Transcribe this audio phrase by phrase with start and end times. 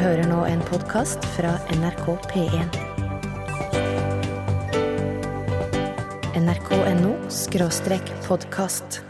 [0.00, 2.76] hører nå en podkast fra NRK P1.
[6.38, 9.02] nrk.no skråstrek podkast.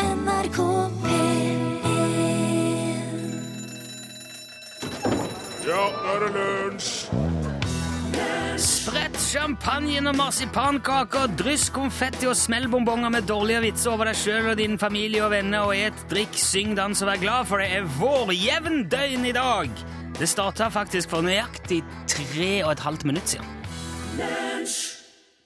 [0.00, 0.60] NRK
[1.04, 1.66] P1
[5.66, 6.92] Ja, nå er det lunsj!
[8.56, 14.52] Spredt champagne og marsipankaker, dryss konfetti og smell bonbonger med dårlige vitser over deg sjøl
[14.54, 17.68] og din familie og venner, og et, drikk, syng, dans og vær glad, for det
[17.76, 19.86] er vårjevndøgn i dag!
[20.16, 23.50] Det starta faktisk for nøyaktig tre og et halvt minutt siden.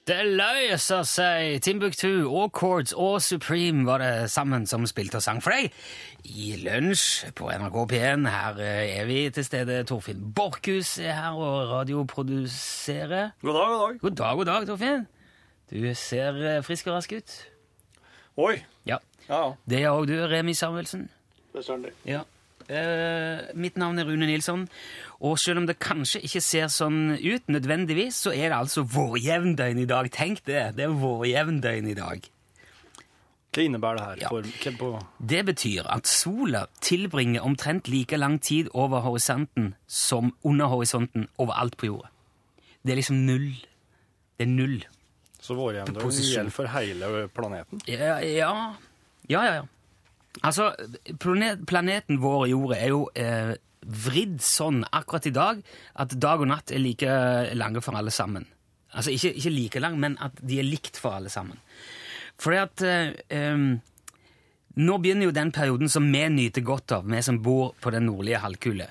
[0.07, 1.57] Det løser seg!
[1.63, 5.75] Timbuktu Chords og Supreme var det sammen som spilte og sang for deg
[6.23, 8.31] i lunsj på NRK P1.
[8.31, 9.83] Her eh, er vi til stede.
[9.91, 13.35] Torfinn Borchhus er her og radioproduserer.
[13.43, 14.01] God dag, god dag.
[14.01, 15.07] God dag, god dag, Torfinn.
[15.71, 17.41] Du ser eh, frisk og rask ut.
[18.39, 18.61] Oi.
[18.87, 19.03] Ja.
[19.27, 19.55] Ja, ja.
[19.67, 21.09] Det gjør òg du, Remi Samuelsen.
[21.59, 21.91] Bestandig.
[22.07, 22.23] Ja.
[22.71, 24.69] Eh, mitt navn er Rune Nilsson,
[25.21, 29.81] og selv om det kanskje ikke ser sånn ut nødvendigvis, så er det altså vårjevndøgn
[29.83, 30.11] i dag.
[30.15, 30.69] Tenk det!
[30.79, 32.29] Det er vårjevndøgn i dag.
[33.51, 34.21] Hva innebærer det her?
[34.23, 34.29] Ja.
[34.31, 41.27] For, Det betyr at sola tilbringer omtrent like lang tid over horisonten som under horisonten
[41.43, 42.13] overalt på jorda.
[42.87, 43.51] Det er liksom null.
[44.39, 44.79] Det er null.
[45.41, 47.83] så vårjevndøgn gjelder for hele planeten?
[47.89, 48.55] Ja, ja.
[49.29, 49.67] Ja, ja, ja.
[50.47, 50.71] Altså,
[51.19, 55.63] planeten vår jorda er jo eh, vridd sånn akkurat i dag
[56.03, 57.19] at dag og natt er like
[57.59, 58.47] lange for alle sammen.
[58.95, 61.59] Altså ikke, ikke like lang, men at de er likt for alle sammen.
[62.41, 63.69] Fordi at eh,
[64.81, 68.07] Nå begynner jo den perioden som vi nyter godt av, vi som bor på den
[68.07, 68.87] nordlige halvkule.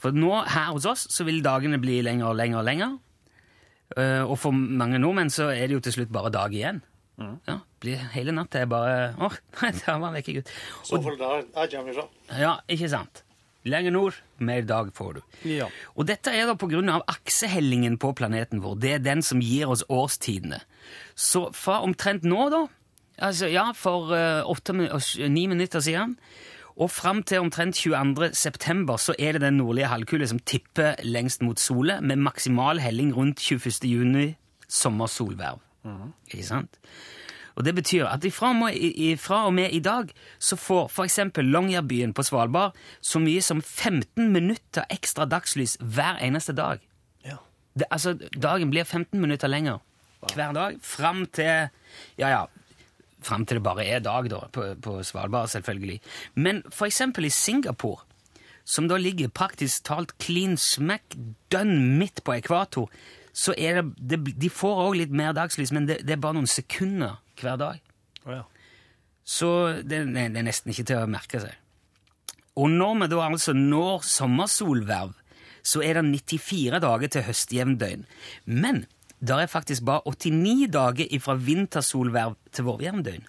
[0.00, 2.94] For nå her hos oss så vil dagene bli lenger og lenger og lenger.
[4.00, 6.80] Eh, og for mange nordmenn så er det jo til slutt bare dag igjen.
[7.20, 10.52] Ja, blir hele natta er bare Åh, nei, der var han vekke, gutt.
[10.88, 12.06] Og, for der jeg kommer fra.
[12.40, 13.24] ja, ikke sant?
[13.68, 15.20] Lenger nord, mer dag får du.
[15.50, 15.66] Ja.
[15.92, 16.54] Og dette er da
[16.94, 18.78] av aksehellingen på planeten vår.
[18.80, 20.62] Det er den som gir oss årstidene.
[21.14, 22.62] Så fra omtrent nå, da,
[23.20, 24.72] altså ja, for eh, åtte,
[25.28, 26.16] ni minutter siden,
[26.80, 28.30] og fram til omtrent 22.
[28.32, 33.12] september, så er det den nordlige halvkule som tipper lengst mot solet, med maksimal helling
[33.12, 33.84] rundt 21.
[33.84, 34.30] juni,
[34.68, 35.60] sommersolverv.
[36.30, 36.80] Ikke sant?
[37.58, 41.04] Og det betyr at ifra og med, ifra og med i dag så får for
[41.04, 46.80] eksempel Longyearbyen på Svalbard så mye som 15 minutter ekstra dagslys hver eneste dag.
[47.26, 47.36] Ja.
[47.74, 49.82] Det, altså, dagen blir 15 minutter lenger
[50.34, 51.68] hver dag, fram til
[52.20, 52.44] Ja, ja.
[53.22, 56.00] Fram til det bare er dag, da, på, på Svalbard, selvfølgelig.
[56.34, 58.04] Men for eksempel i Singapore,
[58.64, 61.16] som da ligger praktisk talt clean smack
[61.52, 62.88] dønn midt på ekvator,
[63.32, 66.38] så er det, det De får òg litt mer dagslys, men det, det er bare
[66.38, 67.80] noen sekunder hver dag.
[68.26, 68.44] Oh, ja.
[69.24, 69.48] Så
[69.86, 71.56] det, det er nesten ikke til å merke seg.
[72.58, 75.14] Og når vi da altså når sommersolverv,
[75.62, 78.06] så er det 94 dager til høstjevndøgn.
[78.44, 78.84] Men
[79.20, 83.26] der er faktisk bare 89 dager fra vintersolverv til vårjevndøgn.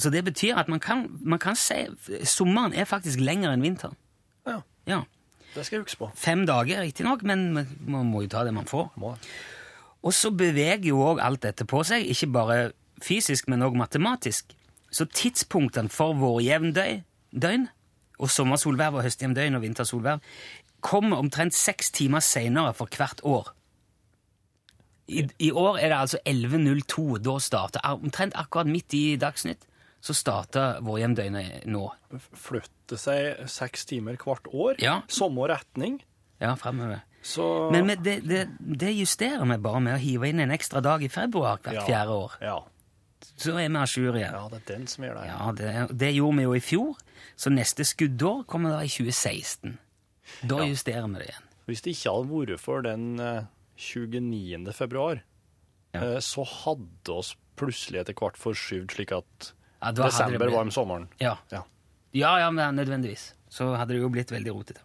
[0.00, 1.84] Så det betyr at man kan, man kan si
[2.24, 3.96] sommeren er faktisk lenger enn vinteren.
[4.48, 4.60] ja.
[4.88, 5.02] Ja.
[5.54, 6.10] Det skal jeg huske på.
[6.14, 8.92] Fem dager, riktignok, men man må jo ta det man får.
[9.00, 9.16] Må.
[10.06, 12.58] Og så beveger jo òg alt dette på seg, ikke bare
[13.04, 14.54] fysisk, men òg matematisk.
[14.90, 17.68] Så tidspunktene for vårjevndøgn døgn,
[18.20, 20.20] og sommersolverv og høstjevndøgn og vintersolverv
[20.84, 23.52] kommer omtrent seks timer seinere for hvert år.
[25.10, 27.18] I, I år er det altså 11.02.
[27.24, 29.66] Da starter Omtrent akkurat midt i Dagsnytt
[30.00, 31.84] så starter vårhjemdøgnet nå.
[32.32, 34.78] Flytter seg seks timer hvert år.
[34.80, 35.00] Ja.
[35.12, 36.00] Samme retning.
[36.40, 37.02] Ja, fremover.
[37.22, 40.80] Så Men med det, det, det justerer vi bare med å hive inn en ekstra
[40.80, 41.84] dag i februar hvert ja.
[41.84, 42.36] fjerde år.
[42.40, 42.58] Ja.
[43.36, 44.32] Så er vi à jour igjen.
[44.32, 45.26] ja, det er den som gjør det.
[45.28, 46.96] Ja, det, det gjorde vi jo i fjor,
[47.36, 49.76] så neste skuddår kommer da i 2016.
[50.48, 50.68] Da Ja.
[50.72, 51.46] justerer vi det igjen.
[51.68, 53.44] Hvis det ikke hadde vært for den eh,
[53.76, 54.72] 29.
[54.72, 55.20] februar,
[55.92, 56.00] Ja.
[56.00, 60.70] eh, så hadde oss plutselig etter hvert forskyvd slik at Ja, desember blitt- var om
[60.70, 61.08] sommeren.
[61.18, 61.36] Ja.
[61.50, 61.62] Ja.
[62.12, 63.32] ja, ja, men nødvendigvis.
[63.50, 64.80] Så hadde det jo blitt veldig rotete.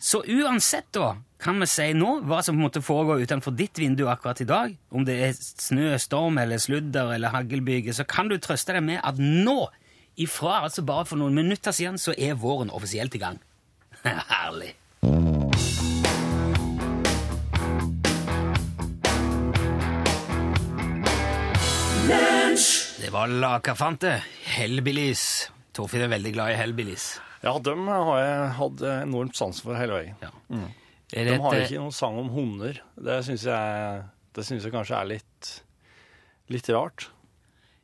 [0.00, 4.40] Så uansett, da, kan vi si nå hva som måtte foregå utenfor ditt vindu akkurat
[4.40, 8.72] i dag, om det er snø, storm eller sludder eller haglbyger, så kan du trøste
[8.72, 9.68] deg med at nå,
[10.16, 13.38] ifra altså bare for noen minutter siden, så er våren offisielt i gang.
[14.04, 14.72] Herlig.
[23.00, 24.10] Det var Lakafante.
[24.44, 25.22] Hellbillies.
[25.72, 27.14] Torfinn er veldig glad i Hellbillies.
[27.40, 30.18] Ja, dem har jeg hatt enormt sans for hele veien.
[30.20, 30.28] Ja.
[30.52, 30.66] Mm.
[31.10, 32.82] De det har et, ikke noen sang om hunder.
[33.00, 34.04] Det syns jeg,
[34.36, 35.52] jeg kanskje er litt,
[36.52, 37.08] litt rart.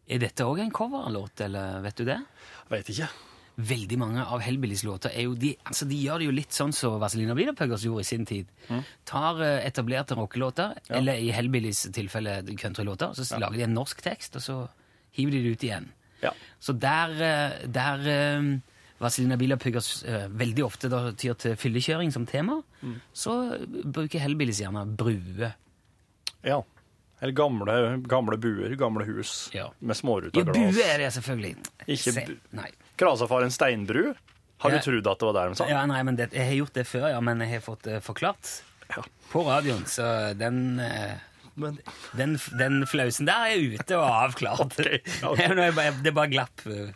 [0.07, 2.21] er dette òg en coverlåt, eller vet du det?
[2.69, 3.09] Veit ikke.
[3.57, 6.77] veldig mange av Hellbillies låter er jo de, altså de gjør det jo litt sånn
[6.77, 8.53] som Vazelina Wienerpuggers gjorde i sin tid.
[9.09, 14.37] Tar eh, etablerte rockelåter, eller i Hellbillies tilfelle countrylåter, så lager de en norsk tekst,
[14.37, 14.59] og så
[15.17, 15.89] hiver de det ut igjen.
[16.23, 16.33] Ja.
[16.61, 18.51] Så der, eh, der eh,
[18.99, 22.63] Vazelina Bilderpuggers pugger veldig ofte da tyr til fyllekjøring som tema,
[23.13, 23.35] så
[23.85, 25.53] bruker Hellbillies gjerne bruer.
[26.43, 26.63] ja.
[27.19, 27.75] Eller gamle,
[28.05, 29.71] gamle buer, gamle hus Ja.
[29.81, 30.37] med småruter.
[30.37, 31.55] Ja, bue er det selvfølgelig.
[31.89, 32.69] Ikke Se- Nei.
[33.01, 34.15] Krasafar en steinbru?
[34.59, 34.77] Har Ja.
[34.79, 35.67] du trodd at det var der de sa?
[35.67, 38.03] Ja, nei, men det, jeg har gjort det før, ja, men jeg har fått det
[38.05, 38.61] forklart
[38.95, 39.03] Ja.
[39.33, 41.17] på radioen, så den, eh,
[41.57, 41.79] Men,
[42.19, 44.77] den, den flausen der er ute og avklart.
[44.77, 45.49] Okay, okay.
[45.57, 46.91] Jeg bare- Det bare glapp eh,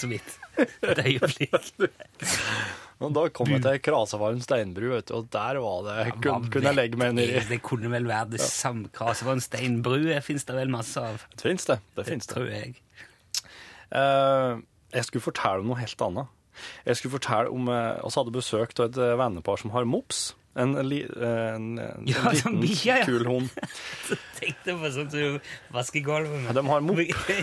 [0.00, 0.38] så vidt.
[0.58, 1.54] Et øyeblikk.
[3.02, 6.46] men da kom jeg til Krasafar en steinbru, vet du, og der var det kun,
[6.54, 8.88] Kunne jeg legge meg nedi Det, det kunne vel være det samme.
[8.94, 11.24] Krase var en steinbru, fins det vel masse av.
[11.34, 11.80] Det fins det.
[11.98, 12.36] Det fins det.
[12.38, 12.76] Tror jeg.
[13.94, 14.62] Uh,
[14.94, 16.30] jeg skulle fortelle om noe helt annet.
[16.86, 20.28] Jeg skulle fortelle om Vi oss hadde besøk av et eh, vennepar som har mops.
[20.54, 23.06] En, eh, en, en, Ja, liten, bikkje, ja.
[23.06, 23.50] kul hund.
[24.38, 26.54] Tenkte jeg på sånn som du vasker gulvet med.
[26.54, 27.00] De har mop,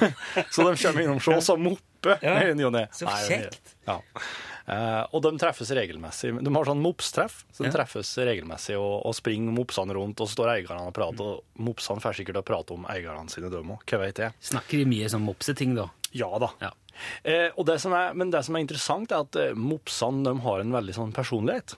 [0.54, 3.76] så de kommer innom hos som moppe Ja, og så kjekt.
[3.86, 4.00] Ja.
[4.72, 6.32] uh, og de treffes regelmessig.
[6.40, 10.40] De har sånn mopstreff, så de treffes regelmessig og, og springer mopsene rundt, og så
[10.40, 13.84] står eierne og prater, og mopsene får sikkert å prate om eierne sine de òg,
[13.86, 14.38] hva vet jeg.
[14.54, 15.92] Snakker de mye sånn mopseting, da?
[16.16, 16.52] Ja da.
[16.64, 16.72] Ja.
[17.24, 20.36] Eh, og det som er, men det som er interessant, er at eh, mopsene de
[20.46, 21.76] har en veldig sånn personlighet.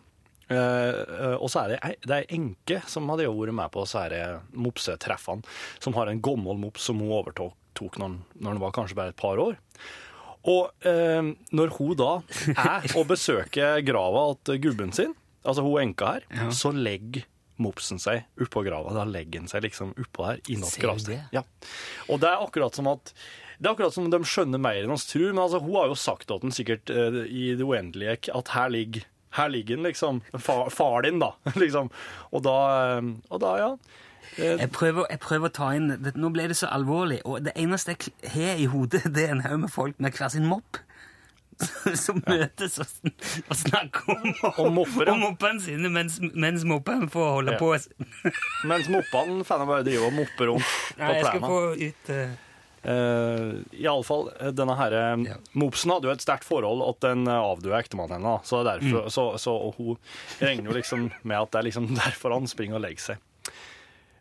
[0.54, 4.00] Eh, og så er det ei- det er enke som hadde vært med på disse
[4.04, 5.44] her, eh, mopsetreffene,
[5.80, 9.10] som har en gammel mops som hun overtok tok når, når hun var kanskje bare
[9.10, 9.56] et par år.
[10.46, 12.10] Og uh, når hun da
[12.54, 15.14] er og besøker grava til gubben sin,
[15.44, 16.50] altså hun enka her, Ja.
[16.52, 17.24] så legger
[17.64, 18.92] mopsen seg oppå grava.
[18.94, 21.30] Da legger han seg liksom oppå her, innåt gravsteinen.
[21.34, 21.44] Ja.
[22.10, 23.14] Og det er akkurat som at
[23.60, 25.96] det er akkurat som de skjønner mer enn oss tror, men altså, hun har jo
[25.96, 29.06] sagt til den sikkert uh, i det uendelige at her ligger
[29.38, 30.22] her ligger den, liksom.
[30.40, 31.32] Far, far din, da.
[31.64, 31.90] liksom.
[32.32, 32.56] Og da,
[32.98, 33.70] eh, og da ja.
[34.38, 37.52] Jeg prøver, jeg prøver å ta inn det, Nå ble det så alvorlig, og det
[37.60, 40.80] eneste jeg har i hodet, det er en haug med folk med hver sin mopp.
[42.06, 43.12] Som møtes og, sn
[43.46, 44.24] og snakker om,
[44.66, 45.14] Om mopper, ja.
[45.14, 47.60] om moppene sine mens, mens moppene får holde Ja.
[47.62, 47.70] på.
[48.72, 51.54] Mens moppene får bare driver og mopper rundt på Nei, jeg skal plenen.
[51.54, 52.34] få ut eh,
[52.84, 55.38] Uh, Iallfall, denne her, eh, Ja.
[55.56, 58.44] Mopsen hadde jo et sterkt forhold til den eh, avdøde ektemannen hennes.
[58.50, 59.10] Så, Mm.
[59.10, 59.98] så, så og hun
[60.42, 63.18] regner jo liksom med at det er liksom derfor han springer og legger seg.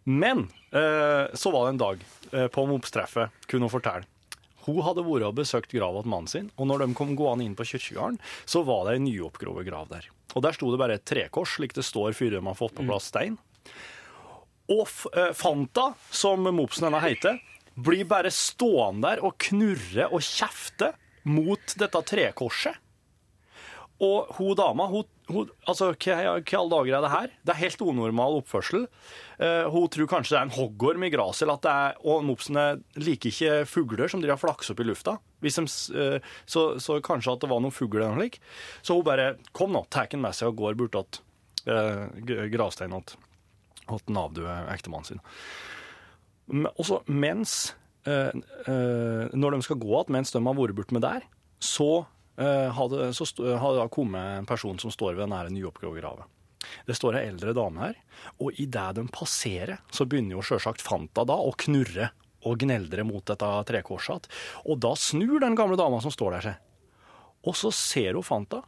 [0.04, 2.00] Men uh, så var det en dag
[2.34, 4.06] uh, på mopstreffet, kunne hun fortelle.
[4.66, 7.54] Hun hadde vært og besøkt grava til mannen sin, og når de kom gående inn
[7.58, 10.06] på kirkegården, så var det ei nyoppgrovet grav der.
[10.34, 12.86] Og der sto det bare et trekors, slik det står før de har fått på
[12.86, 13.38] plass stein.
[14.70, 14.86] Og
[15.18, 17.40] eh, Fanta, som mopsen henne heter,
[17.74, 20.92] blir bare stående der og knurre og kjefte
[21.28, 22.78] mot dette trekorset.
[24.02, 27.34] Og hun dama, hun, hun, altså, hva, i alle dager er det her?
[27.46, 28.88] Det er helt unormal oppførsel.
[29.38, 32.24] Uh, hun tror kanskje det er en hoggorm i gresset, eller at det er, og
[32.26, 32.64] mopsene
[32.98, 35.16] liker ikke fugler som driver og flakser opp i lufta.
[35.42, 38.42] De, eh, så, så kanskje at det var noen fugler eller noe slikt.
[38.82, 41.22] Så hun bare Kom nå, tar den med seg og går bort til
[41.70, 42.10] uh,
[42.50, 45.22] gravsteinen til den avdøde ektemannen sin.
[46.50, 47.74] Også mens
[48.06, 48.32] eh,
[48.66, 51.26] eh, Når de skal gå igjen, mens de har vært borte med der,
[51.62, 52.04] så
[52.36, 56.26] eh, det, så sto- det kommet en person som står ved den nyoppgravde grava.
[56.86, 57.96] Det står ei eldre dame her,
[58.42, 62.10] og idet de passerer, så begynner jo sjølsagt Fanta da å knurre
[62.46, 64.26] og gneldre mot dette trekorset.
[64.66, 66.60] Og da snur den gamle dama som står der seg.
[67.46, 68.62] Og så ser hun Fanta,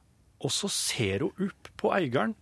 [0.45, 2.35] og så ser hun opp på eieren.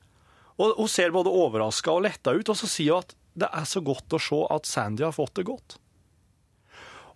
[0.60, 3.68] Og hun ser både overraska og letta ut, og så sier hun at det er
[3.68, 5.78] så godt å se at Sandy har fått det godt.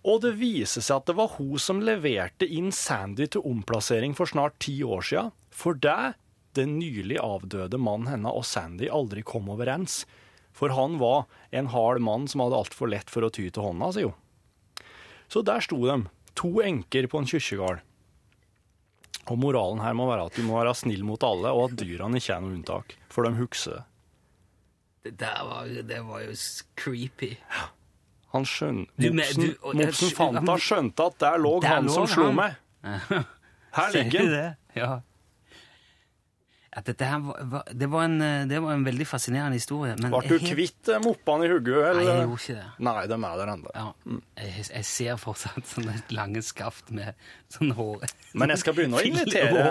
[0.07, 4.29] Og det viser seg at det var hun som leverte inn Sandy til omplassering for
[4.29, 6.15] snart ti år siden, for det
[6.57, 10.05] den nylig avdøde mannen henne og Sandy aldri kom overens.
[10.57, 13.91] For han var en hard mann som hadde altfor lett for å ty til hånda,
[13.93, 14.23] sier hun.
[15.29, 15.99] Så der sto de,
[16.39, 17.83] to enker på en kirkegård.
[19.27, 22.17] Og moralen her må være at du må være snill mot alle, og at dyrene
[22.21, 23.83] ikke er noe unntak, for de husker det.
[25.15, 26.35] Det var, det var jo
[26.75, 27.31] creepy.
[28.35, 32.25] Han skjønner Mopsen, fant Mopsen Fanta skjønte at der lå Der han lå som slo
[32.31, 32.35] han.
[32.35, 32.57] meg.
[33.77, 34.33] Her ligger han.
[34.33, 34.47] det?
[34.81, 34.95] Ja.
[36.77, 39.95] At dette her var, det, var en, eh, det var en veldig fascinerende historie.
[39.97, 40.51] Men Ble du helt...
[40.51, 41.73] kvitt eh, moppene i hugget?
[41.73, 42.19] Nei, jeg Eller?
[42.27, 42.65] gjorde ikke det.
[42.85, 43.71] Nei, de er der ennå.
[43.73, 43.85] Ja,
[44.43, 47.17] jeg, jeg ser fortsatt sånne lange skaft med
[47.55, 48.05] sånn hår
[48.37, 49.63] Men jeg skal begynne å invitere.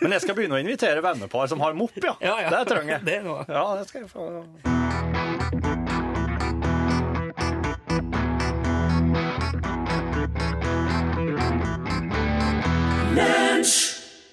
[0.00, 2.16] Men jeg skal begynne å invitere vennepar som har mopp, ja.
[2.20, 2.50] Ja, ja.
[2.50, 3.04] Det trenger jeg.
[3.06, 3.38] Det nå.
[3.48, 4.28] Ja, det skal jeg få.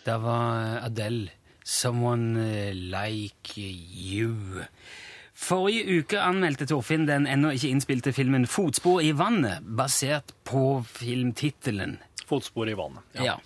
[0.06, 1.30] Det var Adele.
[1.66, 4.66] 'Someone Like You'.
[5.34, 11.98] Forrige uke anmeldte Torfinn den ennå ikke innspilte filmen 'Fotspor i vannet', basert på filmtittelen.
[12.30, 13.02] Fotspor i vannet.
[13.18, 13.40] Ja.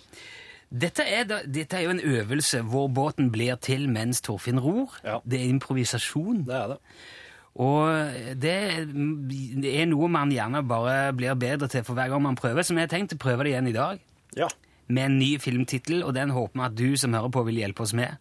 [0.70, 4.92] Dette, er da, dette er jo en øvelse hvor båten blir til mens Torfinn ror.
[5.04, 5.18] Ja.
[5.26, 6.44] Det er improvisasjon.
[6.46, 6.78] Det er det.
[7.60, 8.52] Og det
[9.74, 12.84] er noe man gjerne bare blir bedre til for hver gang man prøver, så vi
[12.84, 13.98] har tenkt å prøve det igjen i dag
[14.38, 14.46] Ja.
[14.88, 17.82] med en ny filmtittel, og den håper vi at du som hører på vil hjelpe
[17.82, 18.16] oss med.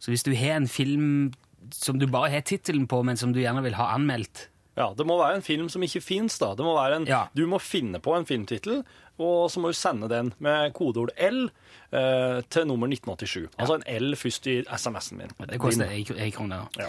[0.00, 1.32] Så hvis du har en film
[1.70, 4.46] som du bare har tittelen på, men som du gjerne vil ha anmeldt,
[4.78, 6.38] Ja, Det må være en film som ikke fins.
[6.38, 6.54] da.
[6.54, 7.26] Det må være en, Ja.
[7.34, 8.84] Du må finne på en filmtittel,
[9.20, 13.50] og så må du sende den med kodeord L eh, til nummer 1987.
[13.60, 15.34] Altså en L først i SMS-en min.
[15.50, 16.62] det koster ei krone.
[16.78, 16.88] Ja.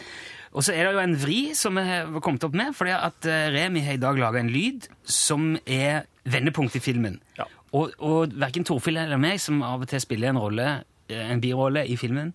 [0.52, 3.28] Og så er det jo en vri som vi har kommet opp med, fordi at
[3.30, 7.20] eh, Remi har i dag laga en lyd som er vendepunkt i filmen.
[7.38, 7.48] Ja.
[7.72, 10.68] Og, og verken Torfinn eller meg, som av og til spiller en rolle,
[11.08, 12.34] eh, en birolle i filmen,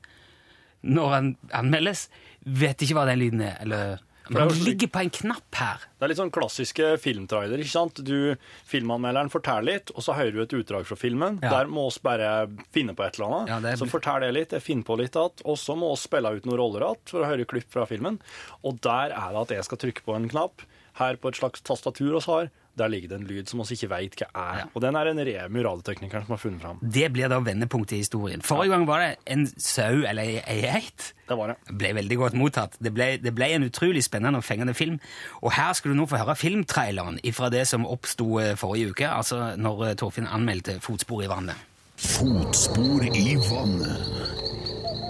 [0.87, 2.07] når han anmeldes,
[2.47, 3.59] vet ikke hva den lyden er.
[3.65, 5.79] Eller Men slik- ligger på en knapp her.
[5.99, 7.59] Det er litt sånn klassiske filmtrailer.
[7.63, 7.95] ikke sant?
[8.05, 11.39] Du, Filmanmelderen forteller litt, og så hører du et utdrag fra filmen.
[11.43, 11.51] Ja.
[11.51, 13.49] Der må oss bare finne på et eller annet.
[13.49, 15.43] Ja, er- Så fortell det litt, jeg finner på litt igjen.
[15.45, 18.19] Og så må oss spille ut noen roller igjen for å høre klipp fra filmen.
[18.65, 20.63] Og der er det at jeg skal trykke på en knapp.
[20.97, 23.89] Her på et slags tastatur oss har, der ligger det en lyd som vi ikke
[23.91, 24.59] veit hva er.
[24.61, 24.65] Ja.
[24.75, 26.81] Og den er en remu radioteknikeren, som har funnet fram.
[26.83, 28.43] Det blir da vendepunktet i historien.
[28.45, 31.13] Forrige gang var det en sau eller ei ei geit.
[31.29, 31.57] Det var det.
[31.69, 32.77] Det ble veldig godt mottatt.
[32.83, 34.99] Det ble, det ble en utrolig spennende og fengende film.
[35.43, 39.09] Og her skal du nå få høre filmtraileren fra det som oppsto eh, forrige uke,
[39.09, 41.57] altså når eh, Torfinn anmeldte Fotspor i vannet.
[41.97, 44.45] Fotspor i vannet.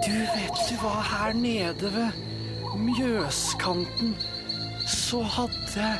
[0.06, 2.24] Du vet du hva, her nede ved
[2.76, 4.14] Mjøskanten
[4.86, 5.90] så hadde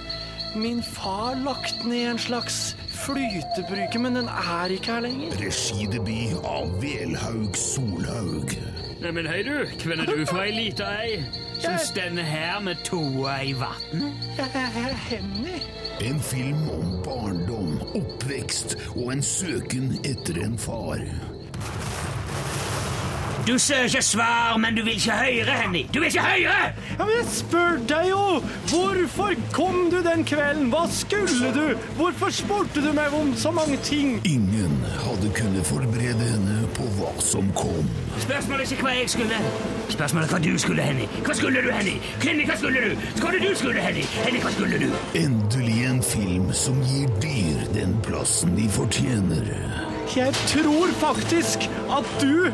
[0.57, 5.37] min far lagt ned en slags flytebruke, men den er ikke her lenger.
[5.41, 8.57] Regidebut av Velhaug Solhaug.
[9.03, 9.67] Neimen, hei du.
[9.85, 11.23] Hvem er du fra ei lita ei
[11.61, 14.13] som Jeg- stender her med toa i vannet?
[15.09, 15.61] Henny?
[16.01, 21.01] En film om barndom, oppvekst og en søken etter en far.
[23.47, 25.85] Du søker svar, men du vil ikke høre, Henny.
[25.95, 26.73] Du vil ikke høre!
[26.99, 28.25] Ja, men jeg spør deg jo!
[28.73, 30.67] Hvorfor kom du den kvelden?
[30.73, 31.79] Hva skulle du?
[31.95, 34.19] Hvorfor spurte du meg om så mange ting?
[34.27, 34.75] Ingen
[35.05, 37.87] hadde kunnet forberede henne på hva som kom.
[38.27, 39.41] Spørsmålet er ikke hva jeg skulle.
[39.95, 41.07] Spørsmålet er hva du skulle, Henny.
[41.23, 41.97] Hva skulle du, Henny?
[42.27, 42.99] Henny, hva skulle du?
[42.99, 44.07] Hva skulle du skulle, Henny?
[44.27, 44.91] Henny, hva skulle du?
[45.23, 49.53] Endelig en film som gir dyr den plassen de fortjener.
[50.17, 52.51] Jeg tror faktisk at du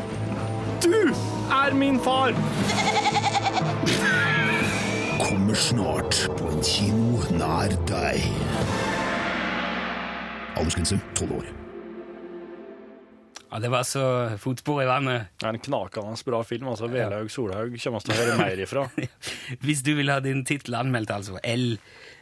[0.83, 0.91] Du
[1.53, 2.33] er min far!
[5.21, 8.25] Kommer snart på en kino nær deg.
[10.59, 11.51] Aldersgrense tolv år.
[13.53, 14.03] Ja, Det var så
[14.41, 15.29] fotspor i vannet.
[15.39, 16.67] Det er en knakende bra film.
[16.67, 18.83] altså Velhaug Solhaug kommer vi til å høre mer ifra.
[19.65, 21.39] Hvis du vil ha din tittel anmeldt, altså.
[21.43, 21.77] L.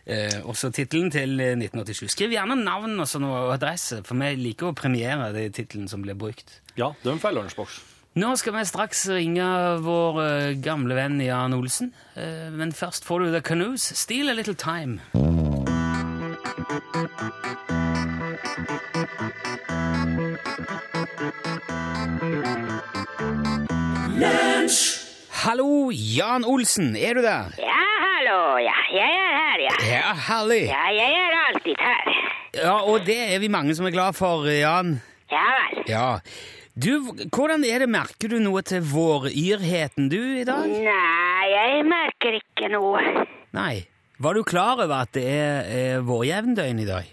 [0.06, 2.12] Eh, også tittelen til eh, 1987.
[2.14, 6.06] Skriv gjerne navn og sånn og adresse, for vi liker å premiere de titlene som
[6.06, 6.60] blir brukt.
[6.78, 7.80] Ja, de får lunsjboks.
[8.12, 9.44] Nå skal vi straks ringe
[9.86, 11.94] vår eh, gamle venn Jan Olsen.
[12.20, 13.86] Eh, men først får du The Canoes.
[13.96, 15.00] Steal a little time.
[25.46, 27.56] Hallo, Jan Olsen, er du der?
[27.64, 28.76] Ja, hallo, ja.
[28.92, 29.76] Jeg er her, ja.
[29.88, 30.64] Ja, herlig.
[30.68, 32.16] Ja, jeg er alltid her.
[32.60, 34.98] Ja, og det er vi mange som er glad for, Jan.
[35.32, 35.86] Ja vel.
[35.88, 36.08] Ja.
[36.72, 37.02] Du,
[37.36, 40.70] hvordan er det, merker du noe til våryrheten du i dag?
[40.72, 43.26] Nei, jeg merker ikke noe.
[43.52, 43.84] Nei.
[44.22, 47.08] Var du klar over at det er, er vårjevndøgn i dag?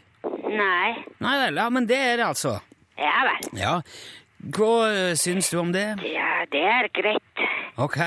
[0.47, 0.91] Nei.
[1.25, 2.59] Nei vel, ja, men det er det altså.
[3.01, 3.49] Ja vel.
[3.59, 3.75] Ja.
[4.55, 5.87] Hva øh, syns du om det?
[6.07, 7.43] Ja, det er greit.
[7.81, 7.99] Ok.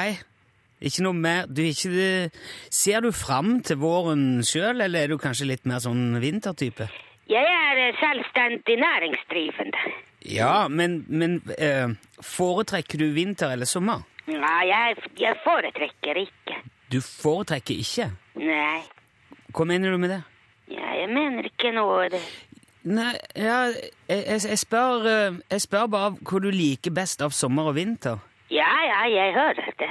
[0.82, 2.30] Ikke noe mer du, ikke,
[2.72, 6.88] Ser du fram til våren sjøl, eller er du kanskje litt mer sånn vintertype?
[7.32, 9.92] Jeg er eh, selvstendig næringsdrivende.
[10.26, 11.90] Ja, men, men eh,
[12.22, 14.04] foretrekker du vinter eller sommer?
[14.30, 16.60] Nei, jeg, jeg foretrekker ikke.
[16.92, 18.12] Du foretrekker ikke?
[18.38, 18.82] Nei.
[19.52, 20.22] Hva mener du med det?
[20.72, 22.06] Ja, jeg mener ikke noe.
[22.14, 22.22] Det.
[22.88, 23.64] Nei, ja,
[24.08, 28.22] jeg, jeg, spør, eh, jeg spør bare hva du liker best av sommer og vinter.
[28.52, 29.90] Ja, ja, jeg hører det.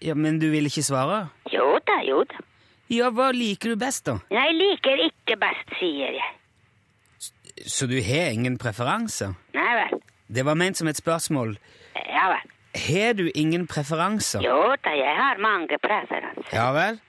[0.00, 1.26] Ja, Men du vil ikke svare?
[1.52, 2.44] Jo da, jo da.
[2.90, 4.16] Ja, hva liker du best, da?
[4.34, 6.30] Jeg liker ikke best, sier jeg.
[7.66, 9.32] Så du har ingen preferanse?
[9.56, 10.00] Nei vel.
[10.30, 11.56] Det var ment som et spørsmål.
[11.96, 12.48] Ja vel.
[12.80, 14.44] Har du ingen preferanser?
[14.46, 16.50] Jo da, jeg har mange preferanser.
[16.54, 17.00] Ja vel?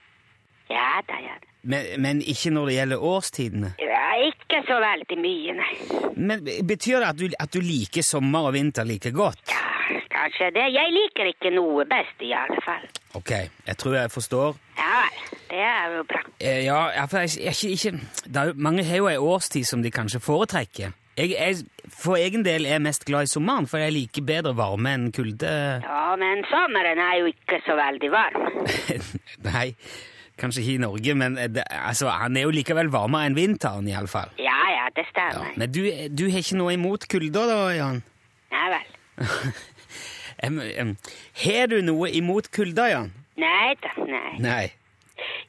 [0.72, 1.48] Ja da, ja da.
[1.62, 3.68] Men, men ikke når det gjelder årstidene?
[3.78, 5.74] Ja, ikke så veldig mye, nei.
[6.18, 9.44] Men Betyr det at du, at du liker sommer og vinter like godt?
[9.52, 9.62] Ja,
[10.12, 10.66] kanskje det.
[10.74, 12.84] Jeg liker ikke noe best, i alle fall.
[13.18, 13.30] Ok,
[13.66, 14.56] jeg tror jeg forstår.
[14.78, 15.20] Ja vel,
[15.50, 16.22] det er jo bra.
[16.40, 19.64] Eh, ja, ja, for jeg, jeg, ikke, ikke, er, jo- mange har jo ei årstid
[19.68, 20.94] som de kanskje foretrekker.
[21.18, 21.56] Jeg, jeg,
[21.92, 25.10] for egen del er jeg mest glad i sommeren, for jeg liker bedre varme enn
[25.12, 25.50] kulde.
[25.84, 28.46] Ja, men sommeren er jo ikke så veldig varm.
[29.50, 29.66] Nei,
[30.40, 33.90] kanskje ikke i Norge, men eh, det, altså, han er jo likevel varmere enn vinteren,
[33.92, 34.32] iallfall.
[34.40, 35.52] Ja, ja, det Ja, stemmer.
[35.60, 35.82] men du,
[36.16, 38.00] du har ikke noe imot kulda, da, Jan?
[38.52, 38.88] Nei vel.
[40.42, 43.12] Har du noe imot kulda, Jan?
[43.40, 44.32] Nei da, nei.
[44.42, 44.64] Nei.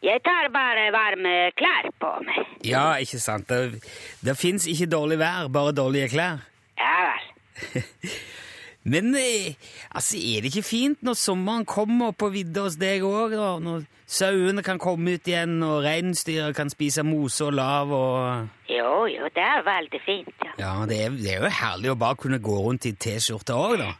[0.03, 2.51] Jeg tar bare varme klær på meg.
[2.67, 3.49] Ja, ikke sant.
[3.49, 3.81] Det,
[4.21, 6.43] det fins ikke dårlig vær, bare dårlige klær.
[6.77, 8.13] Ja vel.
[8.93, 9.53] Men eh,
[9.95, 13.35] altså, er det ikke fint når sommeren kommer på vidda hos deg òg.
[13.63, 19.05] Når sauene kan komme ut igjen, og reinsdyra kan spise mose og lav og Jo,
[19.07, 20.51] jo, det er veldig fint, ja.
[20.59, 23.77] Ja, det er, det er jo herlig å bare kunne gå rundt i T-skjorte òg,
[23.79, 23.93] da.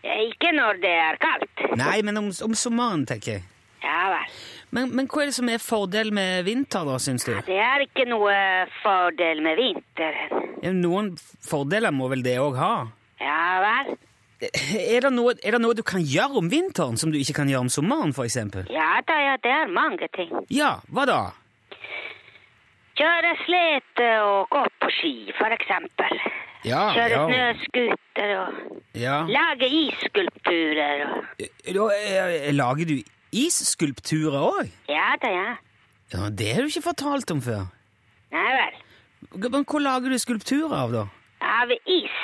[0.44, 1.62] Ikke når det er kaldt.
[1.80, 3.44] Nei, men om, om sommeren, tenker jeg.
[3.84, 4.32] Ja vel.
[4.76, 7.32] Men, men hva er det som er fordel med vinter, da, syns du?
[7.48, 8.34] Det er ikke noe
[8.82, 10.42] fordel med vinteren.
[10.64, 11.14] Ja, Noen
[11.48, 12.74] fordeler må vel det òg ha?
[13.24, 13.94] Ja vel.
[14.44, 17.48] Er det, noe, er det noe du kan gjøre om vinteren som du ikke kan
[17.48, 18.68] gjøre om sommeren, eksempel?
[18.76, 20.34] Ja da, ja, det er mange ting.
[20.52, 21.22] Ja, hva da?
[23.00, 26.20] Kjøre slete og gå på ski, for eksempel.
[26.64, 29.18] Ja, Kjøre ja, snøskuter og ja.
[29.28, 31.88] lage isskulpturer og Da,
[32.56, 32.96] Lager du
[33.36, 34.72] isskulpturer òg?
[34.88, 35.50] Ja da, ja.
[36.14, 37.66] Ja, det har du ikke fortalt om før.
[38.32, 38.80] Nei vel.
[39.50, 41.04] Men hva lager du skulpturer av, da?
[41.44, 42.20] Av is.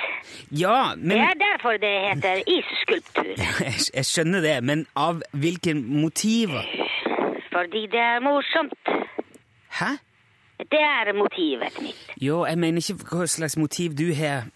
[0.55, 1.17] Ja, men...
[1.17, 3.34] Det er derfor det heter isskulptur.
[3.98, 6.69] jeg skjønner det, men av hvilke motiver?
[7.50, 8.93] Fordi det er morsomt.
[9.79, 9.98] Hæ?
[10.60, 12.00] Det er motivet mitt.
[12.22, 14.50] Jo, jeg mener ikke hva slags motiv du har.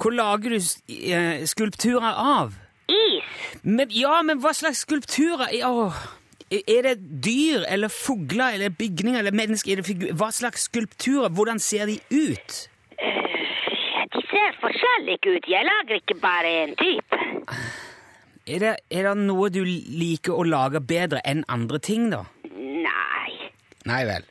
[0.00, 2.54] Hvor lager du eh, skulpturer av?
[2.90, 3.28] Is.
[3.62, 5.46] Men, ja, men hva slags skulpturer?
[5.52, 6.00] er- Åh,
[6.50, 9.78] er det dyr eller fugler eller bygninger eller mennesker?
[9.78, 10.12] Er?
[10.18, 11.28] Hva slags skulpturer?
[11.30, 12.58] Hvordan ser de ut?
[12.98, 15.48] Ja, De ser forskjellige ut.
[15.48, 17.22] Jeg lager ikke bare én type.
[18.46, 22.24] Er det, er det noe du liker å lage bedre enn andre ting, da?
[22.58, 23.30] Nei.
[23.86, 24.24] Nei vel.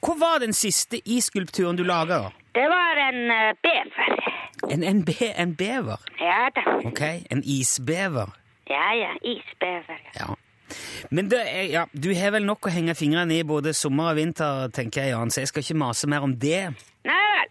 [0.00, 2.30] Hvor var den siste isskulpturen du laga.
[2.54, 4.22] Det var en eh, bever.
[4.72, 6.00] En, en, be, en bever?
[6.20, 6.64] Ja da.
[6.88, 7.00] Ok,
[7.30, 8.32] en isbever.
[8.70, 10.00] Ja ja, isbever.
[10.18, 10.34] Ja.
[11.10, 14.18] Men det er, ja, du har vel nok å henge fingrene i både sommer og
[14.20, 16.68] vinter, tenker jeg, Jan, så jeg skal ikke mase mer om det.
[17.08, 17.48] Nei vel.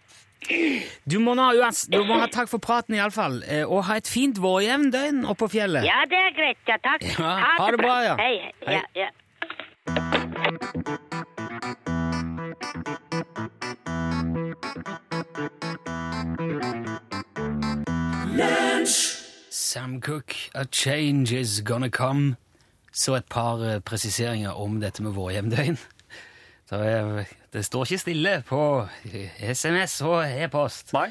[1.04, 4.40] Du må, uans- du må ha takk for praten, iallfall, eh, og ha et fint
[4.40, 5.84] vårjevndøgn oppå fjellet.
[5.84, 6.62] Ja, det er greit.
[6.66, 7.04] Ja, takk.
[7.18, 8.16] Ja, ha det bra, ja.
[8.16, 8.34] Hei.
[8.64, 8.80] hei.
[8.80, 9.04] Ja, Hei.
[9.04, 9.10] ja.
[19.50, 22.36] Sam Cooke, a change is gonna come.
[22.92, 25.78] Så et par eh, presiseringer om dette med vårhjemdøgn.
[26.72, 28.86] Eh, det står ikke stille på
[29.54, 30.92] SMS og e-post.
[30.92, 31.08] Nei.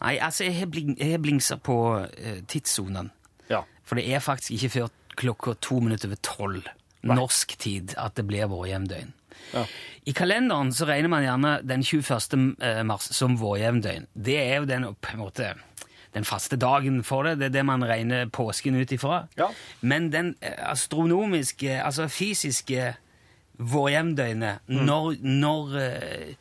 [0.00, 2.06] Nei, altså, jeg har bling, blingsa på
[2.48, 3.10] tidssonene.
[3.50, 3.60] Ja.
[3.84, 6.66] For det er faktisk ikke før klokka to minutter over tolv
[7.06, 9.12] norsk tid at det blir vårjevndøgn.
[9.54, 9.64] Ja.
[10.06, 12.84] I kalenderen så regner man gjerne den 21.
[12.86, 14.06] mars som vårjevndøgn.
[14.14, 15.54] Det er jo den, på en måte,
[16.14, 17.38] den faste dagen for det.
[17.40, 19.24] Det er det man regner påsken ut ifra.
[19.36, 19.48] Ja.
[19.80, 22.94] Men den eh, astronomiske, altså fysiske
[23.58, 24.84] vårjevndøgnet, Mm.
[24.86, 26.34] når, når eh,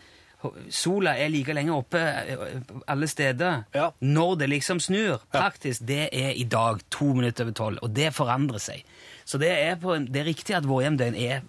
[0.70, 2.38] sola er like lenge oppe eh,
[2.88, 3.90] alle steder, Ja.
[4.02, 8.14] når det liksom snur, praktisk, det er i dag to minutter over tolv, og det
[8.14, 8.84] forandrer seg.
[9.26, 11.42] Så det er, på det er riktig at vårjevndøgn er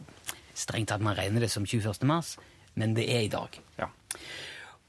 [0.56, 2.02] strengt tatt man regner det som 21.
[2.08, 2.36] mars,
[2.74, 3.60] men det er i dag.
[3.78, 3.90] Ja.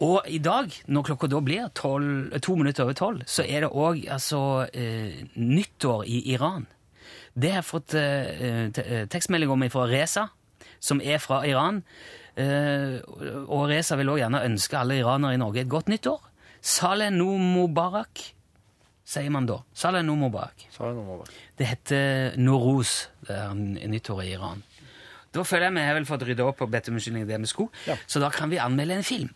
[0.06, 3.74] Og i dag, når klokka da blir 12, to minutter over tolv, så er det
[3.74, 6.68] òg altså, eh, nyttår i Iran.
[7.34, 10.28] Det har jeg fått eh, eh, tekstmelding om fra Reza,
[10.80, 11.82] som er fra Iran.
[12.38, 13.02] Eh,
[13.50, 16.22] og Reza vil òg gjerne ønske alle iranere i Norge et godt nyttår.
[16.62, 18.22] Saleh no mubarak,
[19.08, 19.60] sier man da.
[19.74, 20.68] Saleh no mubarak.
[20.74, 21.38] Så er det.
[21.58, 24.66] Det heter Noruz, det er nyttår nyttåret i Iran.
[25.34, 27.50] Da føler jeg vi har vel fått rydda opp og bedt om unnskyldning det med
[27.50, 27.96] sko, Ja.
[28.08, 29.30] så da kan vi anmelde en film.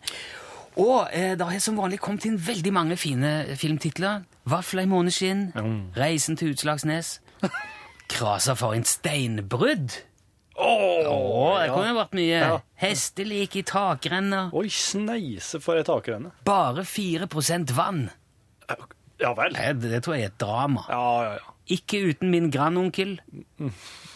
[0.76, 4.22] Og eh, det har som vanlig kommet inn veldig mange fine filmtitler.
[4.48, 5.52] 'Vafler i måneskinn',
[5.94, 7.20] 'Reisen til Utslagsnes',
[8.08, 10.00] 'Krasa for en steinbrudd'.
[10.58, 12.40] Åh, det kunne vært mye.
[12.40, 12.58] Ja.
[12.80, 16.32] 'Hestelik i takrenna', Oi, sneise for ei takrenne.
[16.44, 18.08] 'Bare 4% vann'.
[19.20, 19.52] Ja vel.
[19.54, 20.82] Det, det tror jeg er et drama.
[20.88, 21.52] Ja, ja, ja.
[21.70, 23.20] Ikke uten min grandonkel.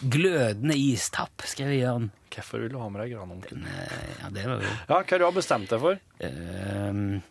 [0.01, 2.09] Glødende istapp, skrev Jørn.
[2.33, 3.63] Hvorfor vil du ha med deg grandonkel?
[3.65, 5.97] Eh, Ja, det var jo Ja, hva har du bestemt deg for?
[6.21, 7.21] Um,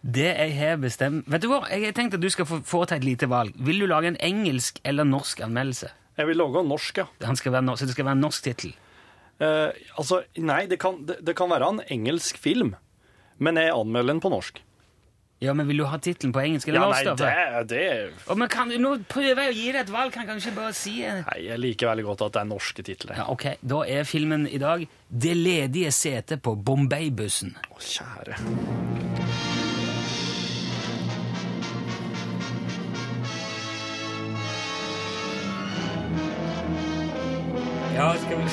[0.00, 1.62] Det jeg har bestemt Vet du hva?
[1.68, 3.52] Jeg har tenkt at du skal få foreta et lite valg.
[3.60, 5.90] Vil du lage en engelsk eller norsk anmeldelse?
[6.20, 7.06] Jeg vil lage norsk, ja.
[7.24, 8.72] Han skal være, nor- så det skal være en norsk tittel.
[9.40, 12.74] Uh, altså, nei, det kan, det, det kan være en engelsk film,
[13.40, 14.60] men jeg anmelder den på norsk.
[15.40, 17.06] Ja, men vil du ha tittelen på engelsk eller Ja, norsk?
[17.22, 20.26] nei, det, det Oh, men kan, nå prøver jeg å gi deg et valg, kan
[20.26, 23.16] jeg kanskje bare si Nei, jeg liker veldig godt at det er norske titler.
[23.22, 23.46] Ja, ok.
[23.72, 27.56] Da er filmen i dag Det ledige setet på Bombay-bussen.
[27.72, 28.36] Å, kjære.
[37.96, 38.44] Ja, skal vi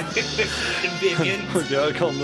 [1.70, 2.14] Ja, kan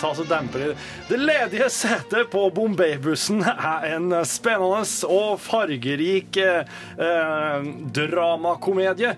[0.00, 0.76] ta så demper det.
[1.08, 9.14] Det ledige setet på Bombay-bussen er en spennende og fargerik eh, eh, dramakomedie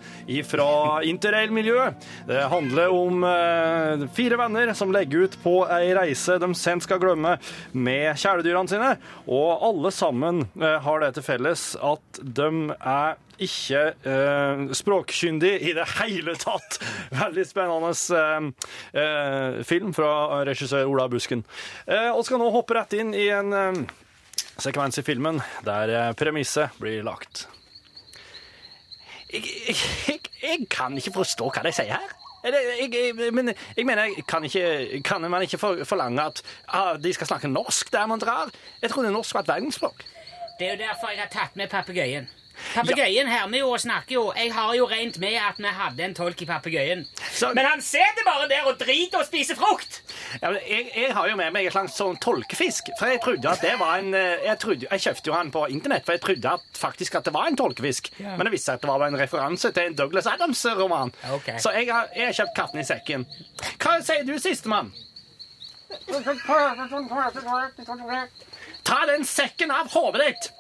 [0.49, 2.07] fra interrail-miljøet.
[2.29, 7.01] Det handler om eh, fire venner som legger ut på ei reise de sent skal
[7.03, 7.37] glemme
[7.73, 8.95] med kjæledyrene sine,
[9.27, 15.75] og alle sammen eh, har det til felles at de er ikke eh, språkkyndig i
[15.77, 16.79] det hele tatt.
[17.23, 18.49] Veldig spennende eh,
[19.03, 21.45] eh, film fra regissør Ola Busken.
[21.87, 23.83] Eh, og skal nå hoppe rett inn i en eh,
[24.61, 27.47] sekvens i filmen der eh, premisset blir lagt.
[29.33, 32.15] Jeg, jeg, jeg, kan ikke forstå hva de sier her.
[32.47, 36.95] Er Jeg, jeg, men jeg mener, kan, ikke, kan man ikke for, forlange at ah,
[36.95, 38.53] de skal snakke norsk der man drar?
[38.83, 40.05] Jeg trodde norsk var et verdensspråk.
[40.59, 42.29] Det er jo derfor jeg har tatt med papegøyen.
[42.75, 44.23] Papegøyen hermer jo og snakker jo.
[44.37, 47.05] Jeg har jo regnet med at vi hadde en tolk i papegøyen.
[47.33, 50.01] Så- Men han sitter bare der og driter og spiser frukt!
[50.43, 53.49] Ja, men jeg, jeg har jo med meg en slags sånn tolkefisk, for jeg trodde
[53.51, 56.21] at det var en eh, Jeg, trodde, jeg kjøpte jo han på internett, for jeg
[56.25, 58.11] trodde at, faktisk at det var en tolkefisk.
[58.21, 61.13] Men det viste seg at det var bare en referanse til en Douglas Adams-roman.
[61.33, 61.53] Ok.
[61.61, 63.27] Så jeg har, jeg har kjøpt katten i sekken.
[63.79, 64.93] Hva sier du, sistemann?
[68.85, 70.53] Ta den sekken av hodet ditt!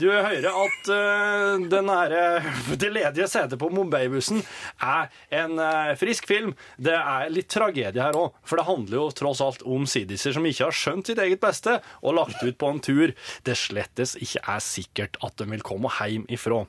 [0.00, 2.14] Du hører at uh, den her,
[2.80, 4.40] det ledige setet på Mumbai-bussen
[4.80, 5.10] er
[5.42, 6.54] en uh, frisk film.
[6.80, 10.46] Det er litt tragedie her òg, for det handler jo tross alt om sidiser som
[10.48, 13.12] ikke har skjønt sitt eget beste og lagt ut på en tur
[13.44, 16.62] det slettes ikke er sikkert at de vil komme hjem ifra.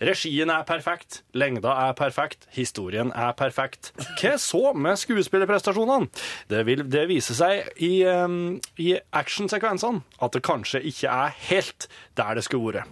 [0.00, 3.92] Regien er perfekt, lengda er perfekt, historien er perfekt.
[4.20, 6.08] Hva så med skuespillerprestasjonene?
[6.50, 11.90] Det vil det vise seg i, um, i actionsekvensene at det kanskje ikke er helt
[12.20, 12.88] der det skulle vært.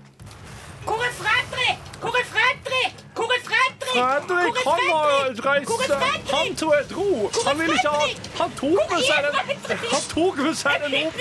[0.88, 1.78] Hvor er Fredrik?
[2.00, 2.92] Hvor er Fredrik?
[3.14, 3.68] Hvor er Fredrik?
[3.94, 5.08] Fredrik, Hvor er han har
[5.50, 7.30] reist Han tror jeg dro.
[7.48, 8.04] Han ville ikke ha
[8.42, 9.34] Han tok med seg den
[9.94, 11.14] Han tok med seg den opp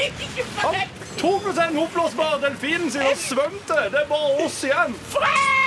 [0.64, 0.76] Han
[1.18, 3.78] tok med seg den oppblåsbare delfinen sin og svømte.
[3.92, 5.00] Det er bare oss igjen.
[5.14, 5.58] Fredrik!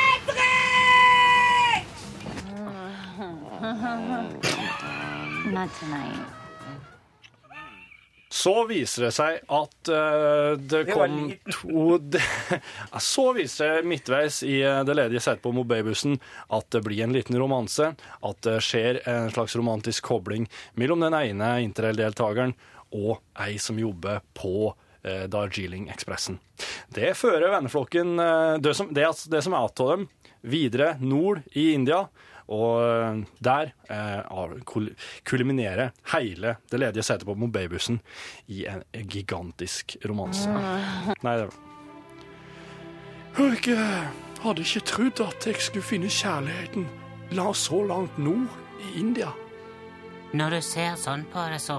[5.53, 6.40] Not tonight.
[8.31, 11.97] Så viser det seg at uh, det Det kom to
[13.03, 16.15] Så viser det midtveis i eh, det ledige setet på Mobay-bussen
[16.55, 17.89] at det blir en liten romanse.
[18.23, 20.47] At det skjer en slags romantisk kobling
[20.79, 22.55] mellom den ene interrail-deltakeren
[22.95, 26.39] og ei som jobber på uh, Darjeeling-ekspressen.
[26.95, 30.09] Det fører venneflokken, uh, det som, det, er- det som er av dem,
[30.43, 32.05] videre nord i India.
[32.51, 34.23] Og eh, der eh,
[35.25, 38.01] kulminerer hele det ledige setet på Mobay-bussen
[38.51, 40.51] i en gigantisk romanse.
[41.23, 41.51] Nei, det
[43.39, 44.11] Jeg eh,
[44.43, 46.89] hadde ikke trodd at jeg skulle finne kjærligheten
[47.39, 48.51] la så langt nord
[48.83, 49.31] i India.
[50.35, 51.79] Når du ser sånn på det, så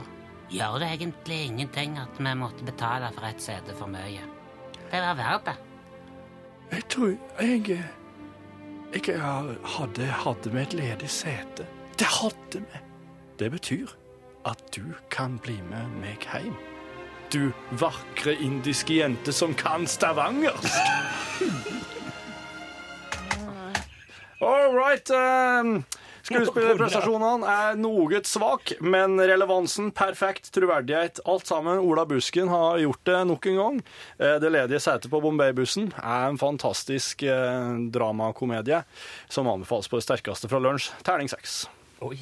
[0.52, 4.24] gjør det egentlig ingenting at vi måtte betale for et sete for mye.
[4.92, 5.58] Det var verdt det.
[6.72, 7.80] Jeg tror jeg
[8.92, 9.22] Jeg
[9.64, 11.66] hadde, hadde med et ledig sete.
[12.00, 12.80] Det hadde vi.
[13.40, 13.88] Det betyr
[14.46, 16.56] at du kan bli med meg hjem.
[17.32, 20.76] Du vakre indiske jente som kan stavangersk.
[24.42, 25.10] All right.
[25.10, 25.86] Um,
[26.32, 31.82] Skuespillerprestasjonene er noe svak, men relevansen perfekt, troverdighet, alt sammen.
[31.84, 33.82] Ola Busken har gjort det nok en gang.
[34.20, 38.84] Eh, Det ledige setet på Bombay-bussen er en fantastisk eh, dramakomedie
[39.30, 40.92] som anbefales på det sterkeste fra lunsj.
[41.04, 41.68] Terning seks.
[42.02, 42.18] Oi.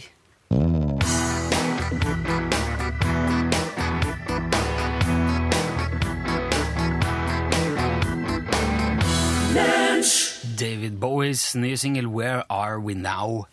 [10.59, 13.47] David Bowies nye singel 'Where Are We Now'.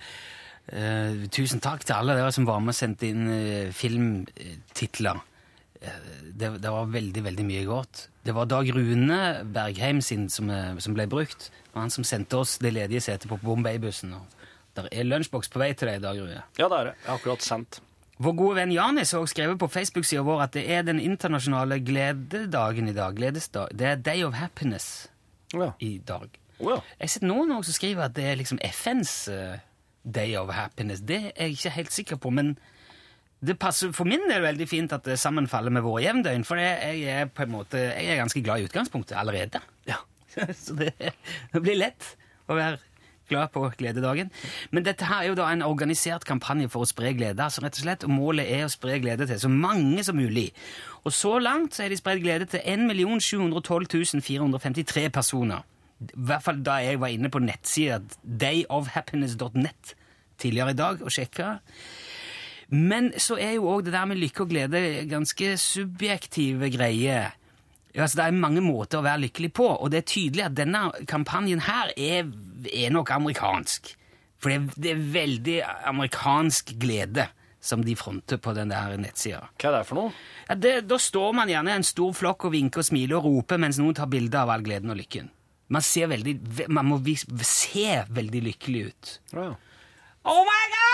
[0.67, 5.21] Eh, tusen takk til alle dere som var med og sendte inn uh, filmtitler.
[5.79, 8.07] Uh, det, det var veldig, veldig mye godt.
[8.27, 9.21] Det var Dag Rune
[9.55, 10.51] Bergheim sin som,
[10.83, 11.51] som ble brukt.
[11.53, 14.17] Det var han som sendte oss det ledige setet på Bombay-bussen.
[14.77, 16.43] Der er lunsjboks på vei til deg, Dag Rune.
[16.59, 16.97] Ja, det er det.
[16.99, 17.81] Jeg har akkurat sendt.
[18.17, 22.89] Vår gode venn Janis har skrevet på Facebook-sida vår at det er den internasjonale glededagen
[22.89, 23.15] i dag.
[23.17, 23.75] Gledesdag.
[23.77, 25.09] Det er Day of Happiness
[25.53, 25.75] ja.
[25.85, 26.33] i dag.
[26.59, 26.81] Oh, ja.
[26.97, 29.59] Jeg har sett noen også som skriver at det er liksom FNs eh,
[30.15, 31.03] Day of Happiness.
[31.03, 32.55] Det er jeg ikke helt sikker på, men
[33.47, 37.01] det passer for min del veldig fint at det sammenfaller med våre jevndøgn, for jeg,
[37.03, 39.61] jeg er på en måte, jeg er ganske glad i utgangspunktet allerede.
[39.89, 40.01] Ja.
[40.65, 40.93] Så det,
[41.53, 42.15] det blir lett
[42.49, 42.79] å være
[43.29, 44.31] glad på glededagen.
[44.71, 47.43] Men dette her er jo da en organisert kampanje for å spre glede.
[47.43, 50.53] altså rett og slett, og Målet er å spre glede til så mange som mulig.
[51.05, 52.87] Og så langt så er de spredd glede til 1
[53.21, 55.67] 712 453 personer.
[56.03, 59.95] I hvert fall da jeg var inne på nettsida dayofhappiness.net
[60.37, 61.57] tidligere i dag og sjekka.
[62.69, 67.37] Men så er jo òg det der med lykke og glede ganske subjektive greier.
[67.97, 70.83] Altså, det er mange måter å være lykkelig på, og det er tydelig at denne
[71.09, 72.29] kampanjen her er,
[72.69, 73.95] er nok amerikansk.
[74.43, 75.57] For det det er veldig
[75.89, 77.31] amerikansk glede
[77.67, 79.47] som de fronter på den der nettsida.
[79.57, 80.13] Hva er det for noe?
[80.47, 83.27] Ja, det, da står man gjerne i en stor flokk og vinker og smiler og
[83.31, 85.33] roper mens noen tar bilde av all gleden og lykken.
[85.69, 86.37] Man, ser veldig,
[86.71, 87.01] man må
[87.43, 89.15] se veldig lykkelig ut.
[89.33, 89.55] Ja, ja.
[90.27, 90.87] Oh my god!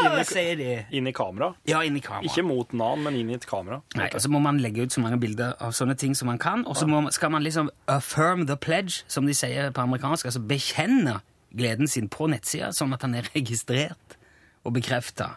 [0.00, 0.68] Inni- sier de.
[0.96, 1.54] Inn i kamera?
[1.68, 2.24] Ja, inn i kamera.
[2.28, 3.80] Ikke mot Nan, men inn i et kamera?
[3.96, 6.40] Nei, og så må man legge ut så mange bilder av sånne ting som man
[6.40, 7.02] kan, og så ja.
[7.16, 11.20] skal man liksom affirm the pledge, som de sier på amerikansk, altså bekjenne
[11.56, 14.16] gleden sin på nettsida, sånn at han er registrert
[14.64, 15.34] og bekrefta.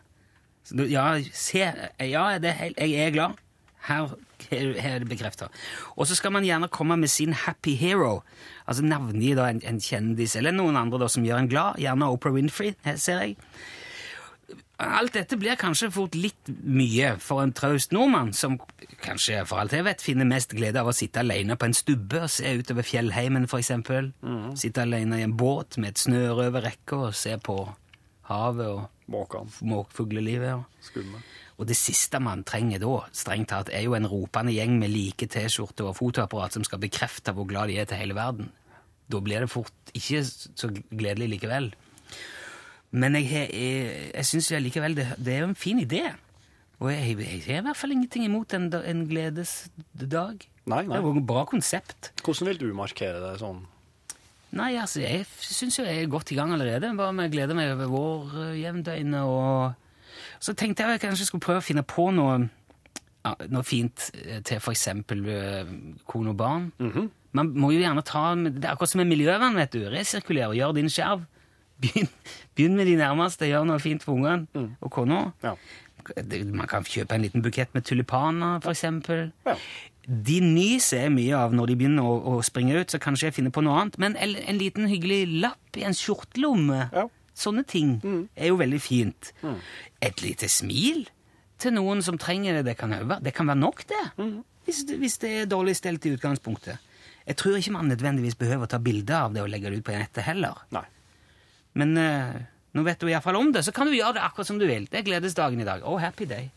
[0.88, 1.66] Ja, se,
[2.00, 3.40] ja det er helt, jeg er glad.
[3.84, 4.14] Her,
[4.52, 5.48] her, er bekrefta.
[5.98, 8.24] Og så skal man gjerne komme med sin happy hero,
[8.66, 12.12] altså navngi da en, en kjendis eller noen andre da som gjør en glad, gjerne
[12.12, 13.38] Oprah Winfrey, ser jeg.
[14.84, 18.58] Alt dette blir kanskje fort litt mye for en traust nordmann, som
[19.06, 22.24] kanskje for alt jeg vet finner mest glede av å sitte alene på en stubbe
[22.26, 24.10] og se utover fjellheimen, for eksempel.
[24.60, 27.62] Sitte alene i en båt med et snøre over rekka og se på
[28.32, 29.50] havet og Måkan.
[29.62, 30.48] måkfuglelivet.
[30.48, 30.60] Ja.
[30.82, 31.24] Skummel.
[31.64, 35.30] Og det siste man trenger da, strengt tatt, er jo en ropende gjeng med like
[35.32, 38.50] T-skjorter og fotoapparat som skal bekrefte hvor glad de er til hele verden.
[39.08, 41.70] Da blir det fort ikke så gledelig likevel.
[42.92, 46.02] Men jeg, jeg, jeg syns likevel det, det er en fin idé.
[46.84, 50.44] Og jeg, jeg har i hvert fall ingenting imot en, en gledesdag.
[50.68, 52.12] Nei, Det er et bra konsept.
[52.26, 53.64] Hvordan vil du markere det sånn?
[54.54, 56.92] Nei, altså, jeg syns jo jeg er godt i gang allerede.
[57.00, 59.80] Bare med glede meg over vårjevndøgnet og
[60.44, 62.34] Så tenkte jeg jeg kanskje skulle prøve å finne på noe,
[63.24, 65.70] ja, noe fint eh, til eksempel eh,
[66.10, 66.66] kone og barn.
[67.34, 69.86] Man må jo gjerne ta Det er akkurat som med miljøvern, vet du.
[69.90, 71.24] Resirkulere, gjør din skjerv.
[71.84, 72.12] Begynn,
[72.56, 75.24] begynn med de nærmeste, gjør noe fint for ungene og kona.
[75.44, 75.56] Ja.
[76.54, 79.30] Man kan kjøpe en liten bukett med tulipaner, eksempel.
[79.48, 79.56] Ja.
[80.04, 83.38] De nyser jeg mye av når de begynner å, å springe ut, så kanskje jeg
[83.40, 83.98] finner på noe annet.
[84.04, 87.06] Men en, en liten hyggelig lapp i en skjortelomme, Ja.
[87.40, 87.96] sånne ting,
[88.36, 89.32] er jo veldig fint.
[90.04, 91.06] Et lite smil
[91.64, 93.20] til noen som trenger det, det kan, øve.
[93.24, 94.02] det kan være nok, det.
[94.66, 94.98] Hvis, det.
[95.00, 96.82] hvis det er dårlig stelt i utgangspunktet.
[97.24, 99.88] Jeg tror ikke man nødvendigvis behøver å ta bilde av det og legge det ut
[99.88, 100.60] på nettet heller.
[100.76, 100.84] Nei.
[101.80, 102.36] Men uh,
[102.76, 104.90] nå vet du iallfall om det, så kan du gjøre det akkurat som du vil.
[104.92, 105.88] Det er gledesdagen i dag.
[105.88, 106.52] Oh, happy day.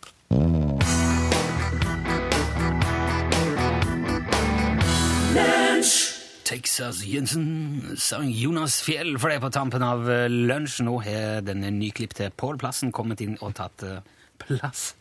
[6.46, 10.84] Texas Jensen sang Jonas Fjell for deg på tampen av eh, lunsj.
[10.86, 14.04] Nå har denne nyklipte Pål Plassen kommet inn og tatt eh,
[14.44, 14.92] plass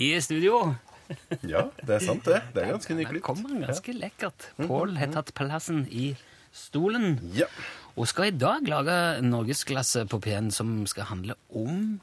[0.00, 0.62] i studio.
[1.46, 2.40] Ja, det er sant, det.
[2.50, 3.20] Det er ganske nyklipt.
[3.20, 4.48] Det kommer ganske lekkert.
[4.58, 6.08] Pål har tatt plassen i
[6.50, 7.20] stolen.
[7.36, 7.46] Ja.
[7.94, 12.00] Og skal i dag lage norgesklasse på P1 som skal handle om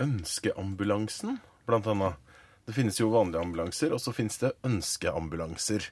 [0.00, 1.36] Ønskeambulansen,
[1.68, 2.16] blant annet.
[2.64, 5.90] Det finnes jo vanlige ambulanser, og så finnes det ønskeambulanser.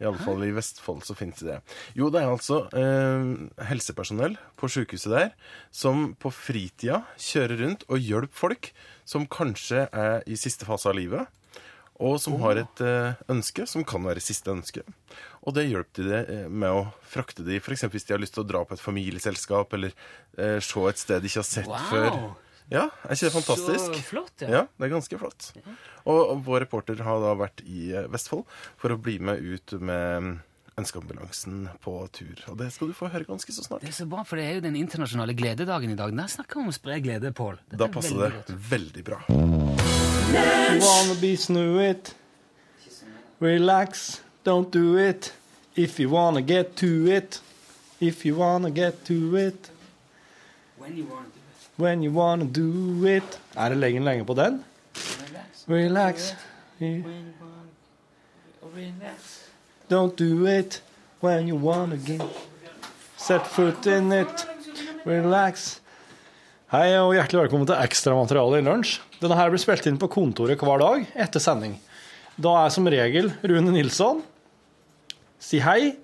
[0.00, 1.60] I alle fall i Vestfold så finnes det.
[1.96, 3.30] Jo, det er altså eh,
[3.70, 5.30] helsepersonell på sykehuset der
[5.72, 8.70] som på fritida kjører rundt og hjelper folk
[9.08, 11.24] som kanskje er i siste fase av livet,
[11.96, 14.82] og som har et eh, ønske som kan være siste ønske.
[15.48, 17.86] Og det hjelper de det eh, med å frakte de, f.eks.
[17.88, 19.94] hvis de har lyst til å dra på et familieselskap eller
[20.36, 21.86] eh, se et sted de ikke har sett Wow.
[21.88, 22.18] før.
[22.72, 23.92] Ja, er ikke det fantastisk?
[23.94, 24.48] Så flott, ja.
[24.50, 25.52] Ja, det er ganske flott.
[26.04, 28.42] Og, vår reporter har da vært i eh, Vestfold
[28.80, 30.32] for å bli med ut med mm,
[30.82, 32.42] ønskeambulansen på tur.
[32.50, 33.86] Og det skal du få høre ganske så snart.
[33.86, 36.10] Det er så bra, for det er jo den internasjonale glededagen i dag.
[36.18, 37.60] Der snakker vi om å spre glede, Pål.
[37.70, 38.52] Da er passer veldig det godt.
[38.74, 39.20] veldig bra.
[40.26, 42.14] You wanna be snuet.
[43.38, 45.32] Relax, don't do it.
[45.76, 47.40] If you wanna get to it.
[48.00, 49.70] If you wanna get to it.
[50.78, 51.06] When you
[51.78, 53.38] wanna do it.
[53.56, 54.64] Er det lenge lenge på den?
[55.68, 56.32] Relax.
[59.90, 60.82] Don't do it
[61.20, 62.22] when you wanna get
[63.16, 64.46] Set foot in it.
[65.06, 65.80] Relax.
[66.70, 69.00] Hei og hjertelig velkommen til ekstramateriale i lunsj.
[69.18, 71.78] Denne her blir spilt inn på kontoret hver dag etter sending.
[72.36, 74.20] Da er som regel Rune Nilsson.
[75.38, 75.58] Si.
[75.58, 75.96] Hei,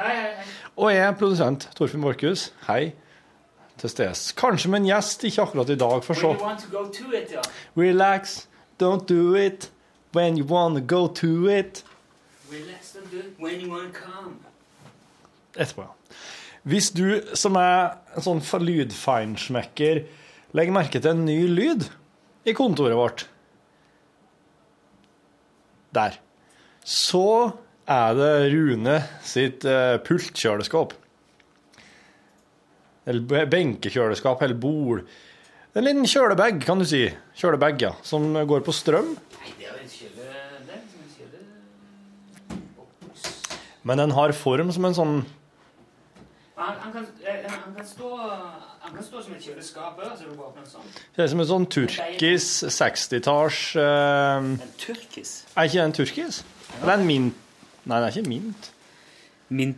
[0.00, 0.48] hei, hei.
[0.76, 2.50] Og jeg er produsent Torfinn Borchhus.
[2.66, 2.92] Hei.
[3.80, 4.14] Til stede.
[4.36, 6.34] Kanskje med en gjest, ikke akkurat i dag, for så.
[6.40, 7.32] Want to to it.
[7.76, 8.46] Relax,
[8.82, 9.70] don't do it
[10.14, 11.84] when you wanna go to it.
[12.52, 14.36] Relax don't do it when you want to come.
[15.56, 15.88] Etterpå, ja.
[16.62, 20.02] Hvis du som er en sånn lydfeinschmecker
[20.52, 21.86] legger merke til en ny lyd
[22.44, 23.26] i kontoret vårt
[25.94, 26.20] Der.
[26.84, 27.56] Så
[27.90, 30.92] er det Rune sitt eh, pultkjøleskap.
[33.10, 35.02] Eller benkekjøleskap, eller bol.
[35.74, 37.04] En liten kjølebag, kan du si.
[37.38, 37.92] Kjølebag, ja.
[38.06, 39.08] Som går på strøm.
[39.36, 40.24] Nei, det er en kjøle...
[40.66, 41.38] Det er liksom en kjøle...
[43.86, 45.14] Men den har form som en sånn
[46.60, 48.08] Han, han, kan, eh, han, kan stå,
[48.82, 50.88] han kan stå som et kjøleskap åpner sånn.
[51.16, 54.50] Det er som en sånn turkis 60-talls eh, En
[54.82, 55.30] turkis.
[55.54, 56.34] Er ikke den turkis?
[56.74, 57.36] Det er en mint.
[57.86, 58.62] Nei, det er ikke mint.
[59.54, 59.72] Min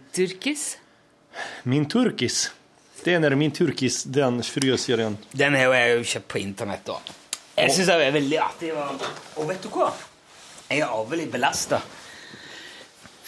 [1.92, 2.36] turkis?
[3.02, 5.18] Det er min turkis, den frøserien.
[5.34, 7.00] Den har jeg jo kjøpt på internett da.
[7.56, 8.70] Jeg synes det er veldig artig.
[8.78, 9.04] Og,
[9.42, 9.90] og vet du hva?
[10.70, 11.98] Jeg er arvelig belastet.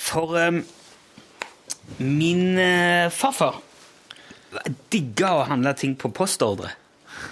[0.04, 0.62] For um,
[1.98, 3.60] min uh, farfar
[4.92, 6.70] digga å handle ting på postordre.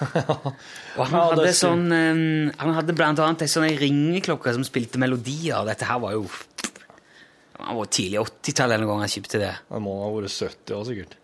[0.97, 5.63] Og han hadde sånn um, Han hadde blant annet ei sånn ringeklokke som spilte melodier.
[5.69, 6.27] Dette her var jo
[7.59, 9.53] Han var tidlig 80-tallet en gang han kjøpte det.
[9.71, 11.19] Han må ha vært 70 år, sikkert.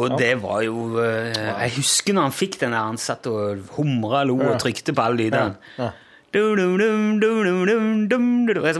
[0.00, 3.66] Og det var jo eh, Jeg husker når han fikk den der, han satt og
[3.76, 5.58] humra, lo og trykte på alle lydene.
[5.76, 5.90] Ja.
[6.32, 6.40] Det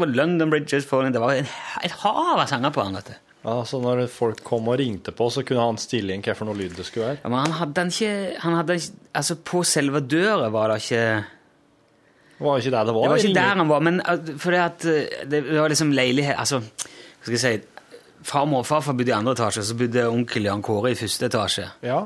[0.01, 1.12] var London Bridges Falling.
[1.12, 2.96] Det var et hav av sanger på han.
[2.96, 3.18] vet du.
[3.42, 6.46] Ja, så når folk kom og ringte på, så kunne han stille inn hva for
[6.46, 7.20] noe lyd det skulle være.
[7.25, 8.12] Ja, men han hadde den ikke,
[8.44, 11.25] han hadde, ikke- altså På selve døra var det ikke
[12.38, 13.03] Det var ikke der det var.
[13.03, 16.38] Det var ikke der han var, men uh, fordi at uh, det var liksom leilighet
[16.38, 17.82] Altså, hva skal jeg si
[18.23, 21.27] Farmor og farfar bodde i andre etasje, og så bodde onkel Jan Kåre i første
[21.27, 21.65] etasje.
[21.83, 22.03] Ja.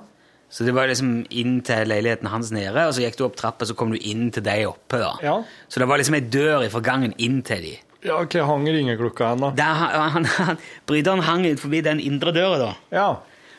[0.48, 3.66] Så det var liksom inn til leiligheten hans nede, og så gikk du opp trappa,
[3.66, 5.00] så kom du inn til deg oppe.
[5.02, 5.10] da.
[5.26, 5.34] Ja.
[5.68, 7.74] Så det var liksom ei dør fra gangen inn til de.
[8.06, 9.50] ja, hva hang ringeklokka hen, da?
[9.58, 9.80] Der,
[10.14, 12.72] han, han, hang ut forbi den indre døra, da.
[12.94, 13.08] Ja.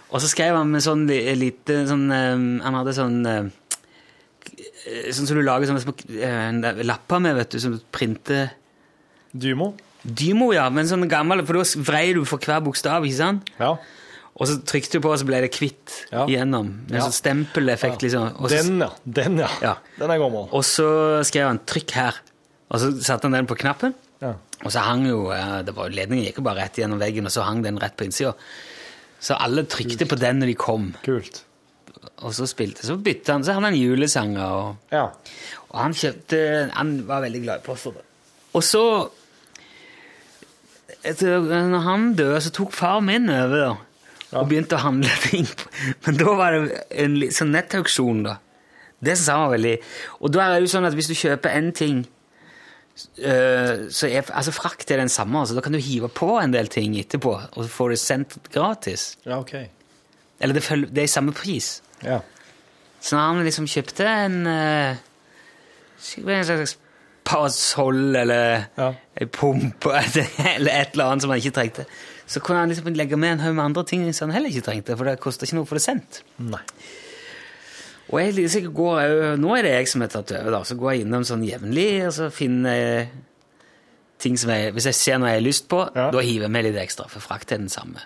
[0.07, 3.49] Og så skrev han med sånn li- lite sånn eh, Han hadde sånn eh,
[5.11, 8.53] Sånn som du lager sånne små eh, lapper med, vet du, som du printer
[9.35, 9.73] Dymo?
[10.07, 13.49] Dymo, ja, men sånn gammel, for da vrei du for hver bokstav, ikke sant?
[13.59, 13.73] Ja.
[14.37, 16.25] Og så trykte du på, og så ble det kvitt Ja.
[16.25, 16.67] igjennom.
[16.89, 17.07] Med Ja.
[17.07, 18.35] sånn stempeleffekt, liksom.
[18.37, 18.89] Også, Den, ja.
[19.05, 19.49] Den, ja.
[19.61, 19.75] Ja.
[19.97, 20.47] Den er gammel.
[20.51, 22.19] og så skrev han 'trykk her',
[22.71, 23.93] og så satte han den på knappen.
[24.21, 24.33] Ja.
[24.63, 27.31] Og så hang jo eh, det var, Ledningen gikk jo bare rett gjennom veggen, og
[27.31, 28.33] så hang den rett på innsida.
[29.19, 30.93] Så alle trykte på den når de kom.
[31.03, 31.43] Kult.
[32.21, 35.09] Og så spilte Så bytta han, så han julesanger, og, Ja.
[35.71, 37.93] og han kjøpte Han var veldig glad i poster.
[38.55, 39.09] Og så
[41.11, 41.39] etter,
[41.71, 43.77] Når han døde, så tok far min over
[44.35, 45.47] og begynte å handle ting.
[46.05, 48.37] Men da var det en sånn nettauksjon, da.
[48.99, 49.73] Det synes han var veldig
[50.25, 51.99] Og da er det jo sånn at hvis du kjøper en ting
[53.21, 56.55] eh, så er altså frakt er den samme, så da kan du hive på en
[56.55, 59.11] del ting etterpå, og så får du sendt gratis.
[59.25, 59.53] ja, ok.
[60.39, 61.79] Eller det, følger, det er i samme pris.
[62.05, 62.19] Ja.
[63.01, 64.99] Så når han liksom kjøpte en uh,
[66.29, 66.75] En slags
[67.25, 68.91] passhold eller Ja.
[69.17, 71.85] En pumpe eller et eller annet som han ikke trengte,
[72.29, 74.65] så kunne han liksom legge med en haug med andre ting som han heller ikke
[74.67, 76.21] trengte, for det koster ikke noe å få det sendt.
[76.43, 76.61] Nei.
[78.07, 80.77] Og jeg så går jeg, Nå er det jeg som har tatt over, da, så
[80.79, 83.07] går jeg innom sånn jevnlig og så finner jeg
[84.23, 86.05] ting som jeg Hvis jeg ser noe jeg har lyst på, Ja.
[86.15, 87.99] da hiver jeg med litt ekstra, for frakt er den samme.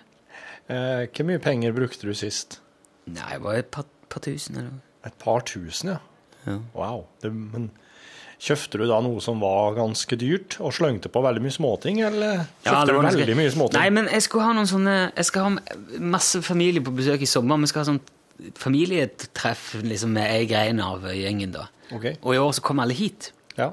[0.72, 2.60] Eh, hvor mye penger brukte du sist?
[3.12, 4.82] Nei, det var et par, par tusen eller.
[5.06, 6.00] Et par tusen, ja.
[6.48, 6.58] Ja.
[6.74, 7.06] Wow.
[7.22, 7.70] Det, men
[8.42, 12.40] kjøpte du da noe som var ganske dyrt, og slengte på veldig mye småting, eller
[12.64, 13.78] kjøpte ja, du ganske- veldig mye småting?
[13.80, 17.30] Nei, men jeg skulle ha noen sånne Jeg skal ha masse familie på besøk i
[17.30, 17.58] sommer.
[17.62, 18.02] Vi skal ha sånn
[18.58, 21.52] familietreff liksom, med ei grein av gjengen.
[21.54, 21.68] da.
[21.94, 22.16] Ok.
[22.24, 23.32] Og i år så kom alle hit.
[23.58, 23.72] Ja.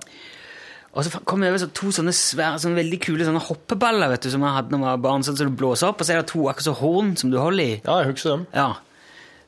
[0.92, 4.24] Og så kom jeg over så to sånne svære, sånne veldig kule sånne hoppeballer vet
[4.26, 6.14] du, som jeg hadde da jeg var barn, sånn som du blåser opp, og så
[6.16, 7.80] er det to akkurat så horn som du holder i.
[7.84, 8.46] ja, jeg husker dem.
[8.56, 8.68] Ja.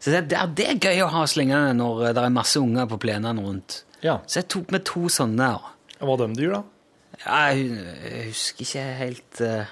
[0.01, 2.87] Så det, er, det er gøy å ha slengende når eh, det er masse unger
[2.89, 3.83] på plenene rundt.
[4.03, 4.19] Ja.
[4.27, 5.51] Så jeg tok med to sånne.
[5.61, 6.63] og- var de dyr, da?
[7.27, 7.67] Ja, jeg,
[8.09, 9.65] jeg husker ikke helt uh,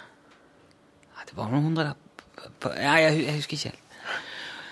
[1.24, 2.74] Det var noen hundre der.
[2.76, 3.84] Ja, jeg, jeg husker ikke helt.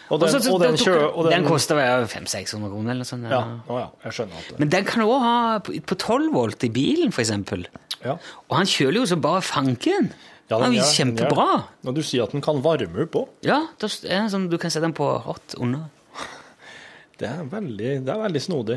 [0.06, 3.02] Og den, Og så- så- og den, tok- kjø, og den kosta 500-600 kroner eller
[3.02, 3.24] noe sånt.
[3.32, 5.96] Ja, Oh, ja, jeg skjønner at det Men den kan du òg ha på på
[5.98, 7.64] 12 volt i bilen, eksempel.
[8.04, 8.12] ja.
[8.50, 10.12] Og han kjøler jo så bare fanken.
[10.48, 11.46] Ja, den, den er kjempebra.
[11.82, 14.70] Når du sier at den kan varme opp òg, Ja, det er sånn, du kan
[14.70, 15.88] sette den på hot under.
[17.18, 18.76] det, er veldig- det er veldig snodig.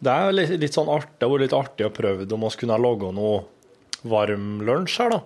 [0.00, 2.78] Det er litt, litt sånn artig, det har litt artig å prøve om vi kunne
[2.80, 3.42] lage noe
[4.08, 5.20] varm lunsj her, da.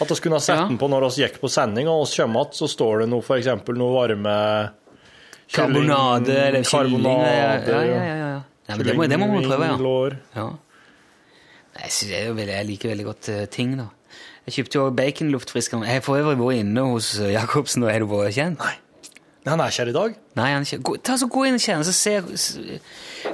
[0.00, 0.66] At vi kunne sette Ja.
[0.68, 3.22] den på når vi gikk på sending, og vi kommer igjen, så står det noe,
[3.24, 4.34] for eksempel noe varme
[5.48, 7.00] kylling- Karbonade eller kylling.
[7.00, 7.32] Karbonade.
[7.32, 8.42] Ja, ja, ja, ja.
[8.68, 10.10] ja det, må, det må man prøve, ja.
[10.36, 10.50] Ja.
[11.80, 13.88] Jeg, veldig, jeg liker veldig godt eh, ting, da.
[14.46, 15.84] Jeg kjøpte jo baconluftfrisker.
[15.86, 18.62] Jeg har for øvrig vært inne hos eh, Jacobsen, og er du vært kjent?
[18.62, 18.76] Nei.
[19.46, 20.16] Han er ikke her i dag.
[20.36, 20.84] Nei, han er ikke.
[20.84, 22.18] Gå, ta så Gå inn og kjenn, så se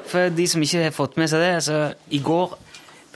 [0.07, 1.81] For de som ikke har fått med seg det altså,
[2.15, 2.55] I går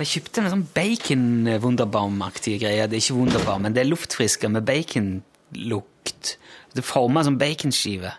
[0.01, 2.87] jeg kjøpte en sånn bacon-wunderbaum-aktige greie.
[2.89, 6.31] Det er ikke wunderbaum, men det er luftfrisker med baconlukt.
[6.73, 8.15] Det former som baconskive.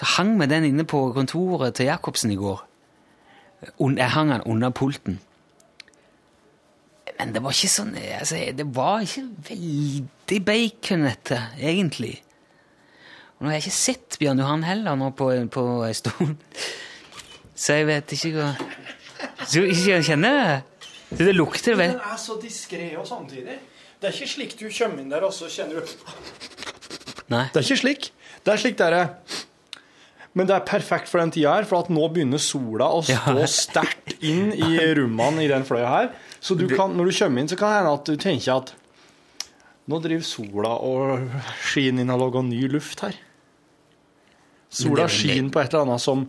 [0.00, 2.62] Så hang vi den inne på kontoret til Jacobsen i går.
[3.84, 5.20] Jeg hang den under pulten.
[7.18, 12.16] Men det var ikke sånn altså, Det var ikke veldig baconete, egentlig.
[13.38, 16.36] Og nå har jeg ikke sett Bjørn Johan heller nå på, på en stund.
[17.54, 18.48] Så jeg vet ikke hva
[19.46, 20.88] Så ikke kjenner det?
[21.14, 23.58] Så det lukter vel er så diskré og samtidig.
[24.00, 25.92] Det er ikke slik du kommer inn der, og så kjenner du
[27.32, 27.46] Nei.
[27.54, 28.08] Det er ikke slik.
[28.44, 29.06] Det er slik det er.
[30.34, 33.36] Men det er perfekt for den tida her, for at nå begynner sola å stå
[33.38, 33.46] Ja.
[33.48, 36.10] sterkt inn i rommene i den fløya her.
[36.44, 38.74] Så du kan, når du kommer inn, så kan det hende at du tenker at
[39.88, 41.30] nå driver sola og
[41.64, 43.16] skinner inn og lager ny luft her.
[44.74, 46.26] Sola skinner på et eller annet som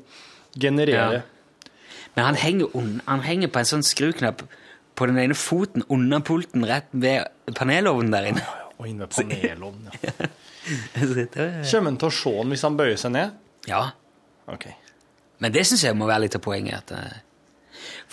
[0.60, 1.22] genererer Ja.
[2.16, 2.70] Men han henger,
[3.10, 4.46] han henger på en sånn skruknapp
[4.96, 8.44] på den ene foten under pulten rett ved panelovnen der inne.
[8.80, 10.14] Og inne ved panelovnen, ja.
[10.66, 13.36] Er- Kommer han til å se den hvis han bøyer seg ned?
[13.70, 13.82] Ja.
[14.50, 14.64] Ok.
[15.44, 16.80] Men det syns jeg må være litt av poenget.
[16.88, 17.20] At, eh,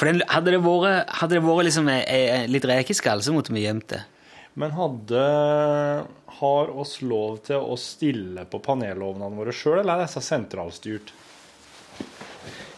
[0.02, 3.54] for den, hadde det vært, hadde det vært liksom eh, eh, litt rekeskall, så måtte
[3.54, 4.00] vi gjemt det.
[4.58, 5.20] Men hadde
[6.42, 11.14] Har oss lov til å stille på panelovnene våre sjøl, eller er disse sentralstyrt?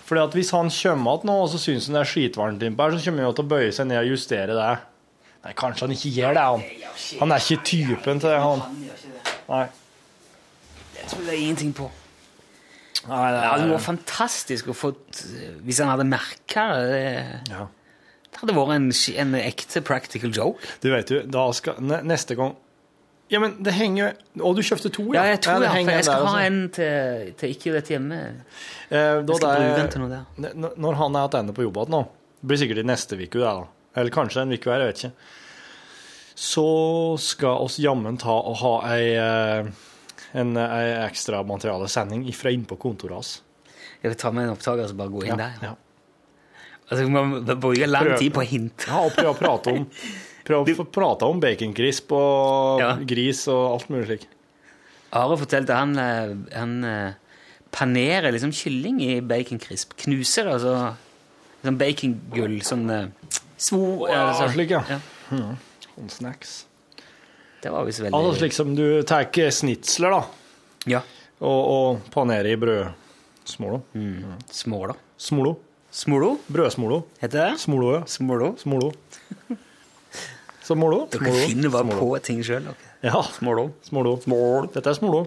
[0.04, 2.90] Fordi at Hvis han kommer igjen nå og så syns han det er skitvarmt innpå
[2.90, 4.70] her, så kommer han jo til å bøye seg ned og justere det.
[5.48, 6.68] Nei, kanskje han ikke gjør det, han.
[7.24, 8.68] Han er ikke typen til det, han.
[9.48, 9.66] Nei.
[10.92, 11.88] Det tror jeg ingenting på.
[13.08, 14.92] Nei det Det hadde vært fantastisk å få
[15.66, 17.40] Hvis han hadde merka det.
[17.52, 17.66] ja.
[18.34, 18.88] Det hadde vært en,
[19.22, 20.58] en ekte practical joke.
[20.82, 22.56] Du vet jo, da skal Neste gang
[23.30, 25.92] Ja, men det henger Å, du kjøpte to, Ja, Ja, jeg tror det ja, for
[25.94, 28.18] jeg skal ha en til, til ikke rett hjemme.
[28.90, 30.74] Eh, Jeg skal det bruke den til noe der.
[30.74, 32.02] Når han er tilbake på jobb igjen nå,
[32.42, 33.64] det blir sikkert i neste uke, det da.
[33.96, 35.14] Eller kanskje en uke hver, jeg vet ikke.
[36.34, 36.66] Så
[37.22, 39.70] skal oss jammen ta og ha ei, eh,
[40.34, 43.32] en en ekstra materialesending fra inn på kontoret hans.
[44.02, 45.58] Jeg vil ta med en opptaker og bare gå inn Ja, der.
[45.62, 45.74] ja.
[46.90, 48.18] Altså, man bruker lang Prøv.
[48.20, 48.84] tid på hint.
[48.88, 49.86] Ja, og prøve å prate om
[50.44, 52.96] prøv å prate om baconcrisp og Ja.
[53.00, 54.26] gris og alt mulig slik.
[55.14, 57.12] Are fortalte han, eh, han eh,
[57.72, 59.94] panerer liksom kylling i baconcrisp.
[59.96, 60.96] Knuser det, altså
[61.64, 63.06] sånn bacongull, sånn eh,
[63.56, 64.06] svo...
[64.10, 64.82] Ja, altså, slik, ja.
[64.90, 65.00] ja.
[65.94, 66.66] Sånn snacks.
[67.64, 69.24] Det var visst veldig Altså slik som du tar
[69.56, 70.22] snitsler, da,
[70.92, 71.00] Ja.
[71.40, 73.82] og, og panerer i brødsmolo.
[73.94, 74.96] Små, Småla.
[75.16, 75.54] Smolo.
[75.94, 77.04] Smolo, Brødsmolo.
[77.22, 77.60] heter det?
[77.62, 78.02] Smolo, ja.
[78.10, 78.54] Smolo.
[78.58, 78.92] Smolo.
[80.64, 81.06] Så molo.
[81.12, 81.46] Dere Smolo.
[81.46, 82.00] finner bare Smolo.
[82.00, 82.68] på ting sjøl.
[83.04, 83.66] Ja, Smolo.
[83.84, 84.14] smolo.
[84.72, 85.26] Dette er smolo.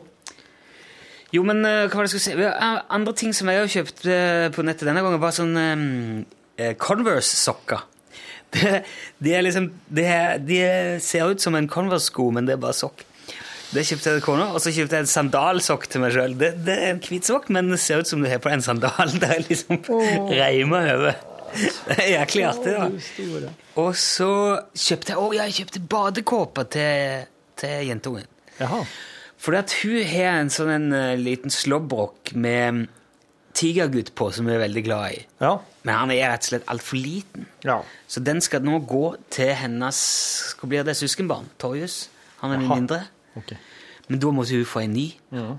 [1.33, 2.63] Jo, men eh, hva var det jeg skulle si?
[2.97, 5.53] Andre ting som jeg har kjøpt eh, på nettet denne gangen, var sånn
[6.57, 7.83] eh, Converse-sokker.
[8.55, 8.83] Det,
[9.19, 10.03] de er liksom de,
[10.47, 13.03] de er- ser ut som en Converse-sko, men det er bare sokk.
[13.73, 16.37] Det kjøpte jeg til kona, og så kjøpte jeg en sandalsokk til meg sjøl.
[16.39, 18.63] Det, det er en hvit sokk, men det ser ut som du har på en
[18.63, 19.11] sandal.
[19.21, 19.81] Det er liksom
[20.31, 21.17] reima over.
[21.57, 23.51] Det er jæklig artig, da.
[23.83, 24.29] Og så
[24.71, 27.27] kjøpte jeg Å, ja, jeg kjøpte badekåpe til,
[27.59, 28.27] til jentungen.
[28.61, 28.79] Jaha.
[29.37, 32.85] Fordi at hun har en sånn en, eh, liten slåbrok med
[33.57, 35.21] tigergutt på, som vi er veldig glad i.
[35.41, 35.55] Ja.
[35.87, 37.47] Men han er rett og slett altfor liten.
[37.65, 37.79] Ja.
[38.07, 39.03] Så den skal nå gå
[39.33, 39.99] til hennes
[40.59, 42.07] hva blir det, søskenbarn, Torjus.
[42.43, 42.67] Han er Aha.
[42.67, 43.01] min mindre.
[43.39, 43.57] Okay.
[44.07, 45.07] Men da måtte hun få en ny.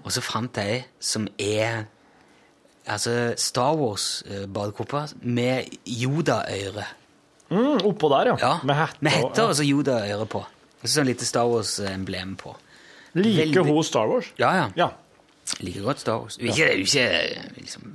[0.04, 1.82] Og så fant jeg som er
[2.88, 6.86] altså Star Wars-badekåpe med Yoda-øre.
[7.50, 8.36] Mm, oppå der, ja.
[8.40, 8.96] Ja, Med hette.
[9.04, 10.40] med hette og så Yoda-øre på.
[10.78, 12.54] Og så sånn lite Star Wars-emblem på.
[12.54, 13.22] ja.
[13.24, 14.28] Liker hun Star Wars?
[14.38, 14.66] Ja, ja.
[14.76, 14.90] Ja.
[15.64, 16.36] Liker godt Star Wars.
[16.40, 17.94] Hun er ikke, er ikke liksom,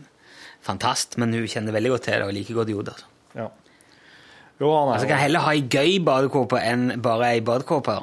[0.65, 2.93] fantast, men hun kjenner veldig godt til det og liker godt Yoda.
[2.95, 3.05] Altså.
[3.39, 3.47] ja.
[4.61, 7.95] Jo, han er Altså, kan heller ha ei gøy badekåpe enn bare ei badekåpe.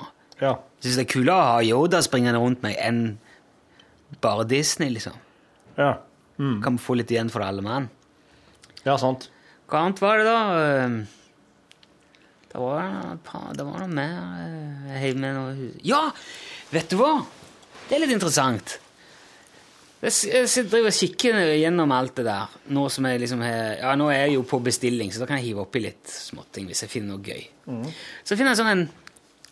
[0.43, 0.55] Ja.
[0.83, 3.19] Syns det er kulere å ha Yoda springende rundt meg enn
[4.25, 5.15] bare Disney, liksom.
[5.79, 5.93] Ja.
[6.65, 7.89] Kan få litt igjen for det alle mann.
[8.85, 9.29] ja, sant.
[9.71, 10.39] Hva annet var det, da?
[10.85, 11.01] Ehm,
[12.51, 16.01] Det var, par, det var noe mer eh, Jeg heiv med noe Ja!
[16.73, 17.13] Vet du hva?
[17.87, 18.81] Det er litt interessant.
[20.01, 22.53] Jeg driver og kikker gjennom alt det der.
[22.73, 25.67] Nå liksom har Ja, nå er jeg jo på bestilling, så da kan jeg hive
[25.67, 27.45] oppi litt småting hvis jeg finner noe gøy.
[28.25, 28.87] Så finner jeg sånn en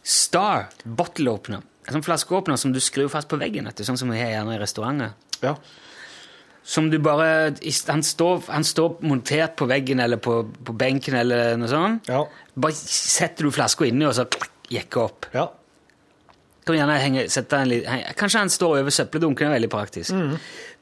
[0.08, 1.60] Star bottle opener.
[1.84, 4.30] En sånn flaskeåpner som du skrur fast på veggen, vet du, sånn som vi har
[4.30, 5.12] gjerne i restauranter.
[5.42, 5.54] Ja.
[6.68, 7.54] Som du bare
[7.88, 12.08] Han står, han står montert på veggen eller på, på benken eller noe sånt.
[12.08, 12.24] Ja.
[12.56, 14.24] Bare setter du flaska inni, og så
[14.72, 15.28] jekker opp.
[15.36, 15.50] ja.
[16.68, 20.12] Kan du gjerne henge, sette en, liten Kanskje han står over søppeldunken, er veldig praktisk.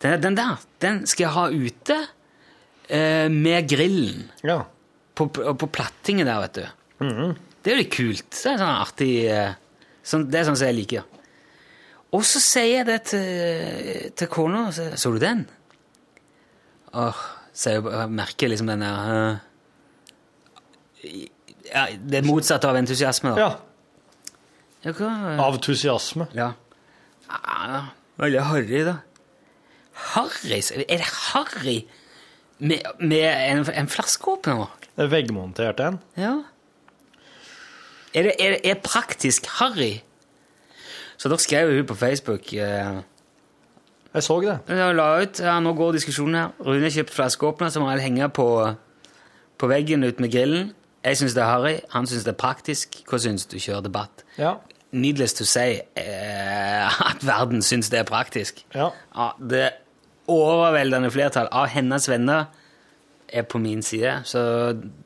[0.03, 1.99] Den, den der den skal jeg ha ute
[2.91, 4.67] eh, med grillen ja.
[5.15, 6.67] på, på, plattingen der, vet du.
[7.63, 8.27] Det er jo litt kult.
[8.33, 9.55] Det er sånn artig eh,
[10.03, 11.07] sånn, Det er sånn som jeg liker.
[12.19, 14.65] Og så sier jeg det til, til kona.
[14.75, 15.47] Så, så du den?
[16.99, 17.15] Åh,
[17.55, 19.39] så jeg, jeg merker liksom den der uh,
[21.71, 23.47] ja, Det motsatte av entusiasme, da.
[23.47, 23.76] ja.
[24.85, 25.11] Ja, hva?
[25.47, 26.29] Entusiasme.
[26.37, 26.53] Ja.
[27.29, 27.89] Ah,
[28.21, 28.99] veldig harry, da.
[30.13, 30.61] Harry?
[30.87, 31.79] Er det harry
[32.59, 34.67] med, med en, en flaskeåpner?
[34.97, 35.99] Det er Veggmontert en.
[36.17, 36.35] Ja.
[38.17, 39.99] Er det er, er praktisk harry?
[41.17, 43.01] Så da skrev hun på Facebook eh,
[44.15, 44.59] Jeg så det.
[44.69, 46.55] Jeg la ut, ja, Nå går diskusjonen her.
[46.61, 48.47] Rune har kjøpt flaskeåpner som han henger på,
[49.59, 50.75] på veggen ut med grillen.
[51.07, 52.97] Jeg syns det er harry, han syns det er praktisk.
[53.07, 53.57] Hva syns du?
[53.63, 54.25] Kjør debatt.
[54.41, 54.57] Ja.
[54.97, 58.65] Needless to say eh, at verden syns det er praktisk.
[58.75, 58.89] Ja.
[59.15, 59.69] Ja, det
[60.31, 62.49] overveldende flertall av hennes venner
[63.31, 64.21] er på min side.
[64.27, 64.41] Så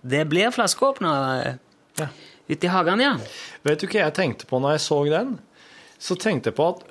[0.02, 1.58] det blir flaskeåpner
[2.00, 2.06] Ja.
[2.48, 3.14] ute i hagen, ja.
[3.64, 5.34] Vet du hva jeg tenkte på når jeg så den?
[6.00, 6.86] Så tenkte jeg på at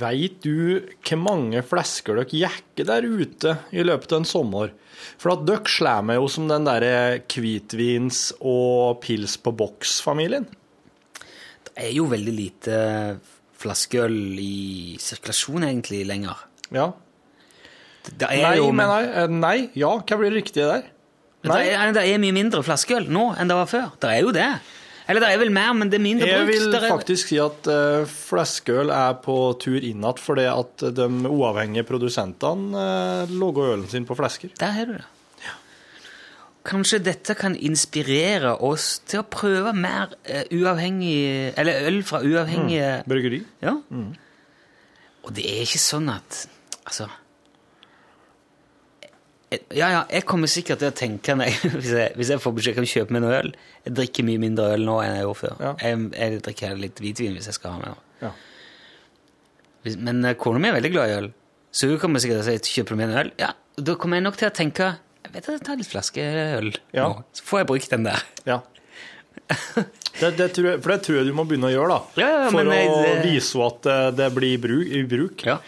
[0.00, 4.72] Veit du hvor mange flesker dere jekker der ute i løpet av en sommer?
[5.20, 6.92] For at dere slår meg jo som den derre
[7.30, 10.46] hvitvins- og pils på boks-familien.
[11.68, 12.78] Det er jo veldig lite
[13.58, 16.44] flaskeøl i sirkulasjon egentlig lenger.
[16.74, 16.90] Ja.
[18.08, 19.02] Det Nei, jo, men nei.
[19.04, 19.56] eh, Nei.
[19.78, 20.86] Ja, hva blir det riktige der?
[21.44, 23.90] Det er, det er mye mindre flaskeøl nå enn det var før.
[24.02, 24.48] Det er jo det.
[25.08, 26.50] Eller det er vel mer, men det er mindre Jeg bruk.
[26.52, 31.06] vil er- faktisk si at uh, fleskeøl er på tur inn igjen fordi at de
[31.30, 34.52] uavhengige produsentene uh, lager ølen sin på flesker.
[34.60, 35.06] Der har du det.
[36.68, 42.90] Kanskje dette kan inspirere oss til å prøve mer uh, uavhengig Eller øl fra uavhengige
[43.08, 43.40] Bryggeri.
[43.64, 43.78] Ja.
[45.24, 46.44] Og det er ikke sånn at
[46.88, 47.16] Altså eh,
[49.48, 52.54] Ja, ja, jeg kommer sikkert til å tenke når jeg, hvis, jeg, hvis jeg får
[52.58, 53.48] beskjed om å kjøpe meg noe øl
[53.86, 55.54] Jeg drikker mye mindre øl nå enn jeg gjorde før.
[55.64, 55.72] Ja.
[55.86, 58.04] Jeg, jeg drikker litt hvitvin hvis jeg skal ha med noe.
[58.26, 58.32] Ja.
[59.86, 61.30] Hvis, men eh, kona mi er veldig glad i øl,
[61.72, 63.30] så hun kommer sikkert til å si kjøper du meg en øl?
[63.40, 64.94] Ja, da kommer jeg nok til å tenke
[65.28, 67.04] jeg vet at jeg tar litt flaskeøl Ja.
[67.04, 68.22] nå, så får jeg brukt den der.
[68.48, 68.60] Ja.
[70.18, 72.22] Det, det tror jeg, for det tror jeg du må begynne å gjøre, da.
[72.22, 75.44] Ja, ja, for men å det- vise at eh, det blir bruk, i bruk.
[75.46, 75.58] Ja.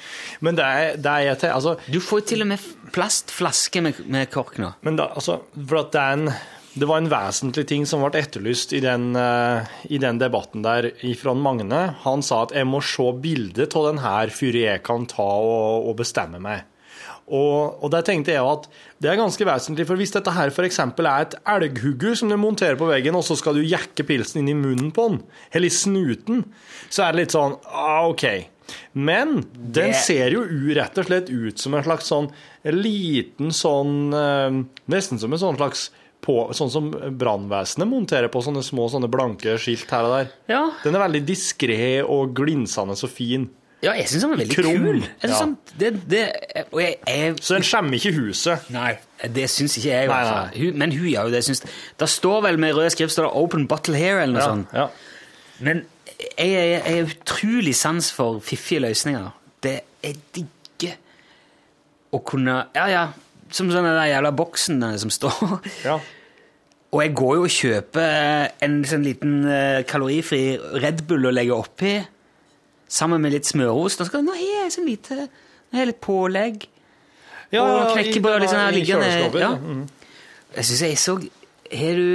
[0.40, 4.00] Men det er, det er jeg til Altså, Du får til og med plastflaske med,
[4.10, 4.72] med kork nå.
[4.82, 6.32] men da, altså For at det er en
[6.70, 10.86] det var en vesentlig ting som ble etterlyst i den, eh, i den debatten der
[11.18, 11.80] fra Magne.
[12.04, 15.88] Han sa at jeg må se bildet av den her før jeg kan ta og,
[15.90, 16.62] og bestemme meg.
[17.30, 18.66] Og, og der tenkte jeg at
[19.00, 20.80] det er ganske vesentlig, for hvis dette her f.eks.
[20.82, 24.50] er et elghugge som du monterer på veggen, og så skal du jekke pilsen inn
[24.50, 25.20] i munnen på den,
[25.54, 26.42] eller i snuten,
[26.90, 28.26] så er det litt sånn ah, OK.
[28.94, 30.44] Men den ser jo
[30.76, 32.28] rett og slett ut som en slags sånn
[32.70, 34.60] liten sånn eh,
[34.92, 35.88] Nesten som en sånn slags
[36.20, 40.34] på, sånn som brannvesenet monterer på sånne små sånne blanke skilt her og der.
[40.52, 43.48] Ja, Den er veldig diskré og glinsende så fin.
[43.82, 44.84] Ja jeg syns den er veldig Krum.
[44.84, 45.00] kul.
[45.00, 45.44] Jeg synes Ja.
[45.44, 46.32] han- det, det,
[46.72, 48.70] og jeg, jeg Så den skjemmer ikke huset.
[48.70, 48.98] Nei,
[49.34, 50.04] det syns ikke jeg.
[50.04, 50.58] i Nei, hvert fall.
[50.60, 51.44] Hun, men hun gjør jo det.
[51.44, 51.62] Syns,
[52.00, 54.68] det står vel med rød skrift står det 'Open Bottle Here' eller noe Ja, sånt.
[54.74, 54.86] ja.
[55.60, 55.84] Men
[56.38, 59.30] jeg, jeg, jeg er utrolig sans for fiffige løsninger.
[59.62, 60.96] Det jeg digger
[62.12, 63.06] å kunne Ja, ja,
[63.50, 65.60] som sånn den der jævla boksen som står.
[65.84, 65.98] ja.
[66.92, 71.54] Og jeg går jo og kjøper en sånn liten eh, kalorifri Red Bull og legger
[71.54, 71.92] oppi,
[72.90, 74.02] sammen med litt smørost.
[74.02, 75.28] Og så nå har jeg så lite
[75.70, 76.64] Nå har jeg litt pålegg.
[77.54, 79.10] Ja, og knekkebrød sånn her liggende.
[79.14, 79.30] Ja.
[79.38, 79.52] ja.
[79.54, 79.86] Mhm.
[80.56, 81.14] Jeg syns jeg så
[81.70, 82.08] Har du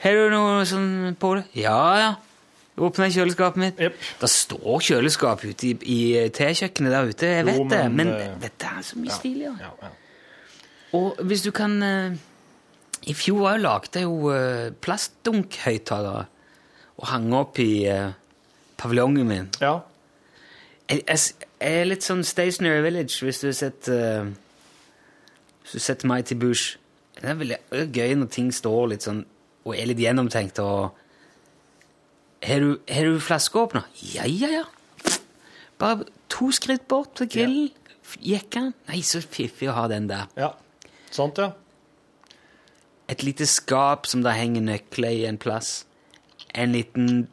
[0.00, 1.44] Har du noe sånn på det?
[1.60, 2.10] Ja, ja.
[2.80, 3.80] Åpna kjøleskapet mitt.
[3.80, 3.96] Yep.
[4.22, 5.98] Det står kjøleskap ute i, i
[6.32, 9.56] tekjøkkenet der ute, jeg vet Jo, det, men, men eh, dette er så mye stiligere.
[9.60, 9.90] Ja, ja.
[10.96, 12.16] Og hvis du kan uh,
[13.06, 16.24] I fjor òg lagde jeg jo uh, plastdunkhøyttalere
[17.00, 18.16] og hang opp i uh,
[18.80, 19.48] paviljongen min.
[19.60, 19.78] ja.
[20.90, 21.18] Jeg, jeg,
[21.60, 24.26] jeg er litt sånn Stationary Village, hvis du har sett uh,
[25.62, 26.80] Hvis du setter meg til Bush.
[27.14, 27.58] Det er veldig
[27.94, 29.20] gøy når ting står litt sånn
[29.60, 30.96] og er litt gjennomtenkt og
[32.42, 33.84] Har du, har du flaskeåpner?
[34.14, 35.14] Ja, ja, ja.
[35.78, 37.68] Bare to skritt bort til grillen.
[37.68, 38.62] Gikk Jekka.
[38.88, 40.30] Nei, så fiffig å ha den der.
[40.40, 40.54] Ja.
[41.12, 41.52] Sant, ja.
[43.12, 45.84] Et lite skap som det henger nøkler i en plass.
[46.56, 47.28] En liten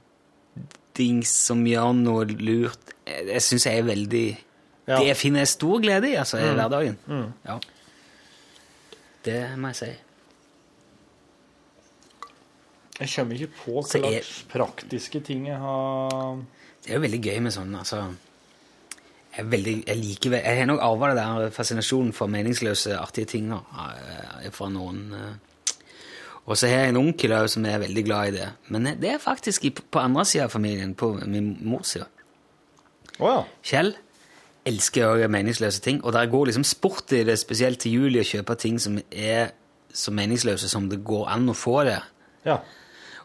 [0.98, 2.94] dings som gjør noe lurt.
[3.06, 4.26] Det syns jeg er veldig
[4.88, 5.02] Ja.
[5.04, 6.56] Det finner jeg stor glede i altså, i Mm.
[6.56, 6.98] hverdagen.
[7.08, 7.34] Mm.
[7.46, 7.58] Ja.
[9.28, 9.90] Det må jeg si.
[13.00, 16.40] Jeg kommer ikke på hva slags jeg, praktiske ting jeg har
[16.84, 18.00] Det er jo veldig gøy med sånn, altså
[19.36, 23.30] Jeg, er veldig, jeg liker Jeg har nok arva det der fascinasjonen for meningsløse, artige
[23.36, 25.36] ting eh, fra noen eh.
[26.48, 28.48] Og så har jeg en onkel òg som er veldig glad i det.
[28.72, 32.08] Men det er faktisk på andre sida av familien, på min mors side.
[33.66, 33.96] Kjell
[34.68, 38.28] elsker også meningsløse ting, og der går liksom sport i det, spesielt til juli, å
[38.28, 39.52] kjøpe ting som er
[39.94, 42.00] så meningsløse som det går an å få det.
[42.46, 42.60] Ja.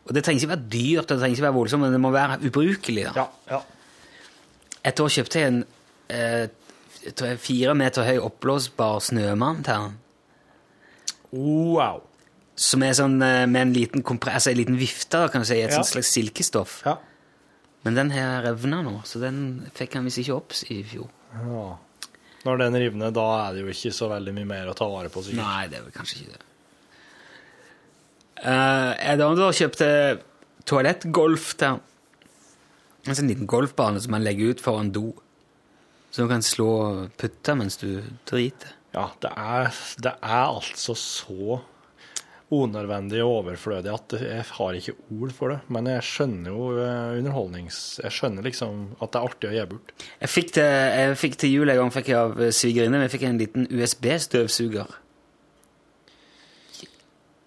[0.03, 2.39] Og det trenger ikke være dyrt, det trenger ikke være voldsomt, men det må være
[2.47, 3.09] ubrukelig.
[3.15, 3.61] Da.
[4.83, 5.61] Et år kjøpte jeg en
[6.11, 6.47] eh,
[7.03, 9.99] jeg jeg, fire meter høy oppblåsbar snømann til han.
[11.33, 12.03] Wow.
[12.57, 15.71] Som er sånn eh, med en liten, altså en liten vifte, kan du si, et
[15.73, 15.83] Ja.
[15.83, 16.83] slags silkestoff.
[16.85, 16.99] Ja.
[17.85, 21.09] Men den har revna nå, så den fikk han visst ikke opp i fjor.
[21.33, 21.65] Ja.
[22.45, 25.09] Når den rivner, da er det jo ikke så veldig mye mer å ta vare
[25.09, 25.43] på, sikkert.
[25.43, 26.47] Nei, det er vel kanskje ikke det.
[28.43, 29.89] Uh, jeg da kjøpte
[30.67, 31.83] toalettgolf til han.
[33.07, 35.13] En sånn liten golfbane som man legger ut foran do.
[36.13, 36.69] Så du kan slå
[37.19, 38.75] putter mens du driter.
[38.95, 39.71] Ja, det er,
[40.05, 41.61] det er altså så
[42.53, 45.59] unødvendig og overflødig at jeg har ikke ord for det.
[45.73, 47.79] Men jeg skjønner jo eh, underholdnings...
[48.03, 49.95] Jeg skjønner liksom at det er artig å gi bort.
[50.21, 50.69] Jeg fikk til,
[51.01, 53.67] jeg fikk til jul en gang fikk jeg av eh, svigerinne jeg fikk en liten
[53.73, 54.99] USB-støvsuger.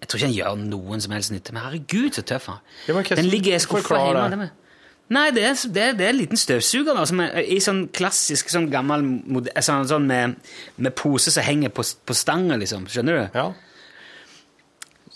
[0.02, 3.02] Jeg tror ikke han gjør noen som helst nytte, men herregud, så tøff han Ja,
[3.18, 4.50] Den ligger i skuffa hjemme.
[5.06, 7.84] Nei, det er, det, er, det er en liten støvsuger da, som er i sånn
[7.94, 10.34] klassisk sånn gammel mode- sånn, sånn med,
[10.82, 12.88] med pose som henger på, på stanga, liksom.
[12.90, 13.38] Skjønner du?
[13.38, 13.44] Ja.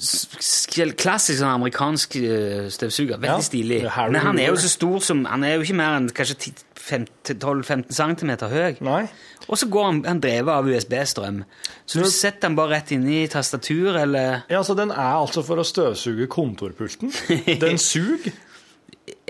[0.01, 3.19] Klassisk sånn amerikansk eh, støvsuger.
[3.21, 3.81] Veldig Ja, stilig.
[3.85, 6.67] Men han er jo så stor som Han er jo ikke mer enn kanskje 10
[6.81, 8.79] 15 12-15 cm høy.
[8.85, 9.03] Nei.
[9.49, 11.43] Og så går han, han drevet av USB-strøm.
[11.87, 15.45] Så du setter den bare rett inn i tastatur, eller Ja, så Den er altså
[15.47, 17.13] for å støvsuge kontorpulten.
[17.65, 18.33] Den suger.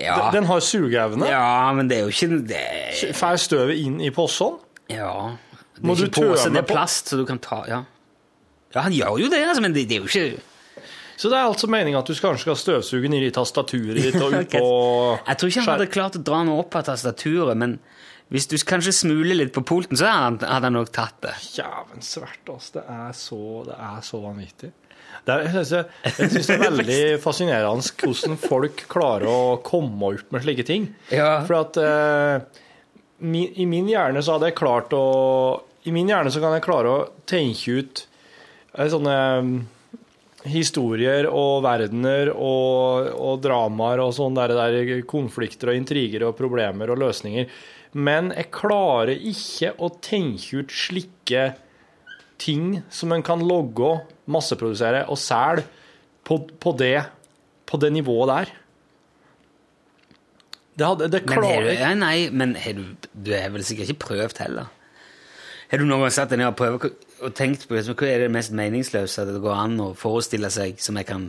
[0.00, 0.16] Ja.
[0.16, 1.28] Den, den har sugeevne.
[1.28, 2.60] Ja, men det er jo ikke det...
[3.16, 4.58] Får støvet inn i posen.
[4.92, 5.36] Ja.
[5.76, 7.82] Det Må er du ikke pose, det er plast, så du kan ta Ja,
[8.74, 10.42] ja han gjør jo det, altså, men det, det er jo ikke
[11.20, 14.54] Så det er altså meningen at du kanskje skal støvsuge nedi tastaturet ditt og ut
[14.54, 14.66] på
[15.26, 17.76] Jeg tror ikke han hadde klart å dra noe opp av tastaturet, men
[18.30, 21.32] hvis du kanskje smuler litt på pulten, så hadde han, nok tatt det.
[21.58, 22.78] Jæven svært, altså.
[22.78, 24.70] Det er så, det er så vanvittig.
[25.26, 30.44] Det er, jeg jeg det er veldig fascinerende hvordan folk klarer å komme opp med
[30.46, 30.86] slike ting.
[31.10, 32.62] For at eh,
[33.26, 35.02] min, i min hjerne så hadde jeg klart å
[35.84, 38.04] I min hjerne så kan jeg klare å tenke ut
[38.78, 39.18] eh, sånne
[40.48, 46.92] historier og verdener og, og dramaer og sånn der, der konflikter og intriger og problemer
[46.92, 47.50] og løsninger.
[47.92, 51.50] Men jeg klarer ikke å tenke ut slike
[52.40, 53.98] ting som en kan logge,
[54.30, 55.66] masseprodusere og selge
[56.24, 57.02] på, på, det,
[57.68, 58.56] på det nivået der.
[60.80, 64.06] Det, hadde, det klarer du, jeg ja, nei, men du, du har vel sikkert ikke
[64.06, 64.70] prøvd heller?
[65.70, 66.86] Har du noen gang satt deg ned og prøvd
[67.20, 70.80] og tenkt på liksom, hva er det mest meningsløse det går an å forestille seg
[70.82, 71.28] som jeg, kan,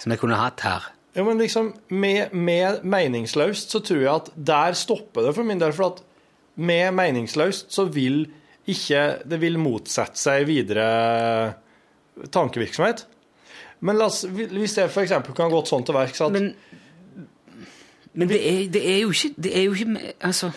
[0.00, 0.90] som jeg kunne hatt her?
[1.16, 5.60] Ja, men liksom, med, med meningsløst så tror jeg at der stopper det for min
[5.60, 5.74] del.
[5.74, 6.04] For at
[6.60, 8.28] med meningsløst så vil
[8.70, 10.84] ikke Det vil motsette seg videre
[12.30, 13.00] tankevirksomhet.
[13.80, 15.14] Men la oss, hvis det f.eks.
[15.34, 16.50] kan gått sånn til verks at Men,
[18.12, 20.52] men det, er, det er jo ikke Det er jo ikke Altså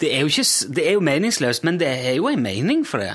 [0.00, 3.00] det er, jo ikke, det er jo meningsløst, men det er jo en mening for
[3.00, 3.14] det.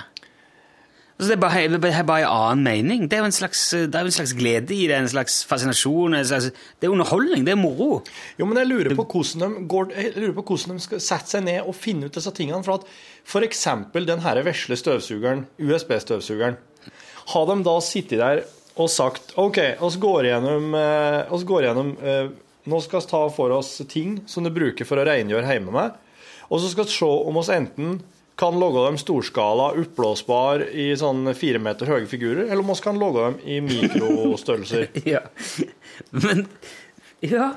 [1.22, 3.02] Altså, det er bare, det er bare en annen mening.
[3.06, 6.16] Det er jo en slags, er jo en slags glede i det, en slags fascinasjon.
[6.18, 6.48] En slags,
[6.82, 8.00] det er underholdning, det er moro.
[8.40, 11.46] Jo, men jeg lurer på hvordan de, går, lurer på hvordan de skal sette seg
[11.46, 12.64] ned og finne ut disse tingene.
[12.66, 12.90] For at
[13.22, 13.68] f.eks.
[13.94, 16.58] den her vesle støvsugeren, USB-støvsugeren,
[17.36, 18.42] har de da sittet der
[18.82, 22.32] og sagt OK, oss går gjennom, eh, oss går gjennom eh,
[22.72, 25.96] Nå skal vi ta for oss ting som du bruker for å rengjøre hjemme med,
[26.52, 28.02] og så skal vi se om oss enten
[28.42, 32.98] kan logge dem storskala, oppblåsbar i sånn fire meter høye figurer, eller om vi kan
[33.00, 34.88] logge dem i mikrostørrelser.
[35.14, 35.26] ja.
[36.12, 36.48] Men
[37.22, 37.54] Ja.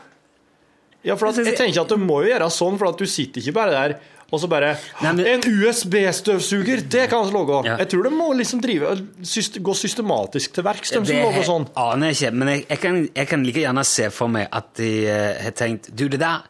[1.05, 3.43] Ja, for at, jeg tenker at du må jo gjøre sånn, for at du sitter
[3.43, 3.95] ikke bare der
[4.33, 4.71] og så bare
[5.05, 7.61] En USB-støvsuger, det kan vi logge!
[7.69, 11.67] Jeg tror det må liksom drive, syst, gå systematisk til verks, de som lager sånn.
[11.79, 14.73] aner jeg ikke, men jeg, jeg, kan, jeg kan like gjerne se for meg at
[14.81, 16.49] de eh, har tenkt Du, det der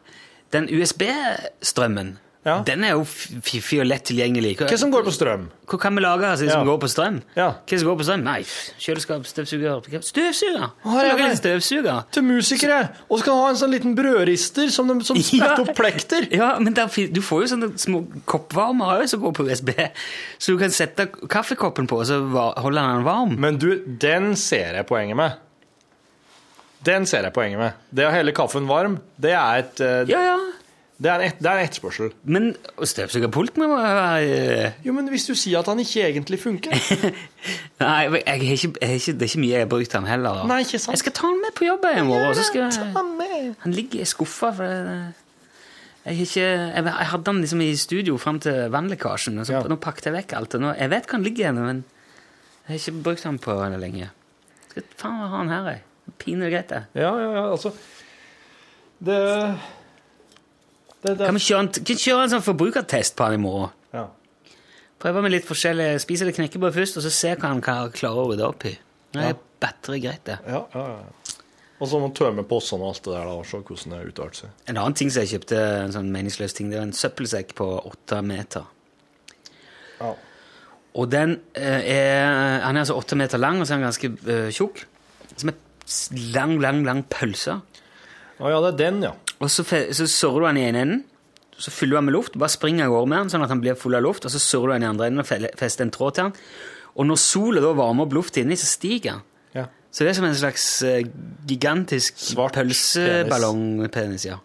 [0.55, 2.15] Den USB-strømmen,
[2.45, 2.59] Ja.
[2.61, 4.51] den er jo fiffig og lett tilgjengelig.
[4.59, 5.47] Hva, Hva som går på strøm?
[5.65, 6.65] hva kan vi lage altså, som Ja.
[6.67, 7.15] går på strøm?
[7.35, 7.47] Ja.
[7.65, 8.23] Hva som går på strøm?
[8.23, 8.35] Nei,
[8.77, 10.67] kjøleskap, støvsuger Støvsuger!
[10.85, 12.03] Lager en støvsuger.
[12.11, 12.89] Til musikere!
[13.09, 16.27] Og så skal du ha en sånn liten brødrister som, de, som spretter opp plekter.
[16.37, 19.71] Ja, men der, du får jo sånne små koppvarmere også som går på USB,
[20.37, 22.19] så du kan sette kaffekoppen på, og så
[22.61, 23.33] holder den varm.
[23.41, 25.41] Men du, den ser jeg poenget med.
[26.85, 27.73] Den ser jeg poenget med.
[27.89, 30.37] Det å helle kaffen varm, det er et uh, Ja, ja.
[30.95, 32.11] Det er en, et, det er en etterspørsel.
[32.23, 32.45] Men
[32.79, 36.71] støvsugerpulten må være Jo, men hvis du sier at han ikke egentlig funker
[37.83, 40.39] Nei, jeg har ikke, jeg ikke, det er ikke mye jeg har brukt den heller.
[40.39, 40.45] da.
[40.53, 40.93] Nei, ikke sant.
[40.95, 42.39] Jeg skal ta han med på jobb i morgen.
[42.39, 43.49] så Ta han med.
[43.65, 44.53] Han ligger i skuffa.
[44.55, 44.63] For
[46.05, 49.39] jeg, ikke, jeg, jeg hadde han liksom i studio fram til vannlekkasjen.
[49.43, 49.63] og Så, Ja.
[49.67, 50.55] Nå pakket jeg vekk alt.
[50.55, 51.83] Og nå, jeg vet hvor han ligger, men
[52.69, 54.11] jeg har ikke brukt han på lenge.
[54.71, 55.83] Skal faen ha han her, jeg.
[56.21, 56.83] Pinlig greit, det.
[56.95, 57.71] Ja, ja, ja, altså
[59.05, 59.19] Det
[61.05, 63.41] Det, det Kan vi kjøre en, kan vi kjøre en sånn forbrukertest på han i
[63.41, 63.73] morgen?
[63.93, 64.07] ja.
[65.05, 68.23] Prøve med litt forskjellig, Spise litt knekkebrød først, og så se hva han kan klare
[68.23, 68.71] å rydde opp i.
[69.13, 70.37] Det er bedre greit, det.
[70.49, 71.41] Ja, ja, ja.
[71.75, 74.13] Og så må man tømme possene og alt det der, da, og se hvordan det
[74.13, 74.53] utarter seg.
[74.71, 77.67] En annen ting som jeg kjøpte, en sånn meningsløs ting, det var en søppelsekk på
[77.91, 78.69] åtte meter.
[79.99, 80.13] Ja.
[80.95, 84.11] Og den eh, er Han er altså åtte meter lang, og så er han ganske
[84.31, 84.85] eh, tjukk.
[85.35, 87.59] Som en lang, lang, lang pølse.
[88.39, 89.13] Å ja, det er den, ja.
[89.43, 91.03] Og så, så surrer du den i ene enden,
[91.55, 93.61] så fyller du den med luft, bare springer av gårde med den, sånn at han
[93.63, 95.29] blir full av luft, og så surrer du den i andre enden og
[95.59, 96.49] fester en tråd til den.
[96.95, 99.25] Og når sola da varmer opp luft inni, så stiger den.
[99.59, 99.65] ja.
[99.95, 101.05] Så det er som en slags eh,
[101.47, 104.41] gigantisk Svart pølseballongpenis, ja.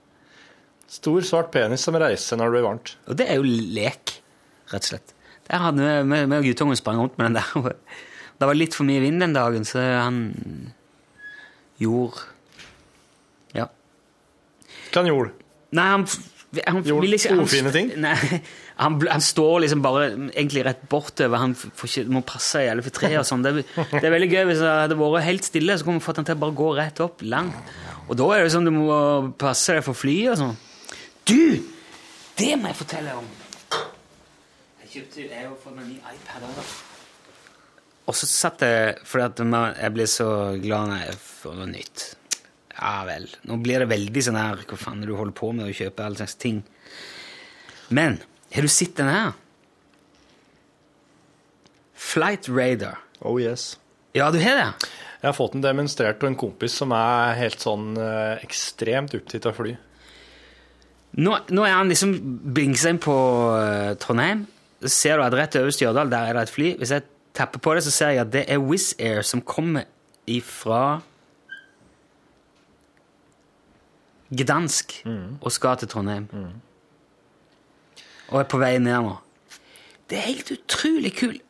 [0.90, 2.92] Stor, svart penis som reiser når det blir varmt.
[3.10, 4.14] Og det er jo lek,
[4.70, 5.14] rett og slett.
[5.50, 7.74] Der hadde vi, vi, og guttungen sprang rundt med den der.
[8.40, 10.20] Det var litt for mye vind den dagen, så han
[11.82, 12.22] gjorde.
[14.90, 15.32] Hva han gjorde?
[15.78, 16.04] Nei, han,
[16.66, 17.90] han Gjorde vil ikke han- ufine ting?
[18.04, 18.14] Nei,
[18.80, 21.38] han, han står liksom bare egentlig rett bortover.
[21.44, 23.44] Han får ikke, må passe i alle for tre og sånn.
[23.46, 23.52] Det,
[23.92, 26.26] det er veldig gøy hvis det hadde vært helt stille, så kunne vi fått han
[26.30, 27.74] til å bare gå rett opp, langt.
[28.10, 28.96] Og da er det sånn du må
[29.38, 30.56] passe deg for fly og sånn.
[31.28, 31.60] Du!
[32.40, 33.26] Det må jeg fortelle om.
[34.80, 36.64] Jeg kjøpte jeg har fått meg ny iPad også.
[38.10, 39.42] Og så satt jeg Fordi at
[39.84, 40.26] jeg ble så
[40.58, 42.06] glad når jeg får noe nytt.
[42.76, 43.26] Ja vel.
[43.48, 45.74] Nå blir det veldig sånn her Hva faen er det du holder på med å
[45.74, 46.62] kjøpe alle slags ting?
[47.90, 48.20] Men
[48.54, 49.32] har du sett den her?
[51.94, 53.02] Flight Radar.
[53.20, 53.74] Oh yes.
[54.16, 54.88] Ja, du har det?
[55.20, 59.50] Jeg har fått den demonstrert av en kompis som er helt sånn eh, ekstremt opptatt
[59.50, 59.74] av fly.
[61.20, 62.14] Nå, nå er han liksom
[62.54, 63.16] blingsa inn på
[63.58, 64.46] eh, Trondheim.
[64.80, 66.70] Så ser du at rett over Stjørdal der er det et fly.
[66.80, 67.06] Hvis jeg
[67.36, 69.86] tapper på det, så ser jeg at det er Wizz Air som kommer
[70.30, 71.02] ifra
[74.30, 75.00] Gdansk
[75.40, 76.28] og skal til Trondheim.
[78.30, 79.16] Og er på vei ned nå.
[80.10, 81.40] Det er helt utrolig kult.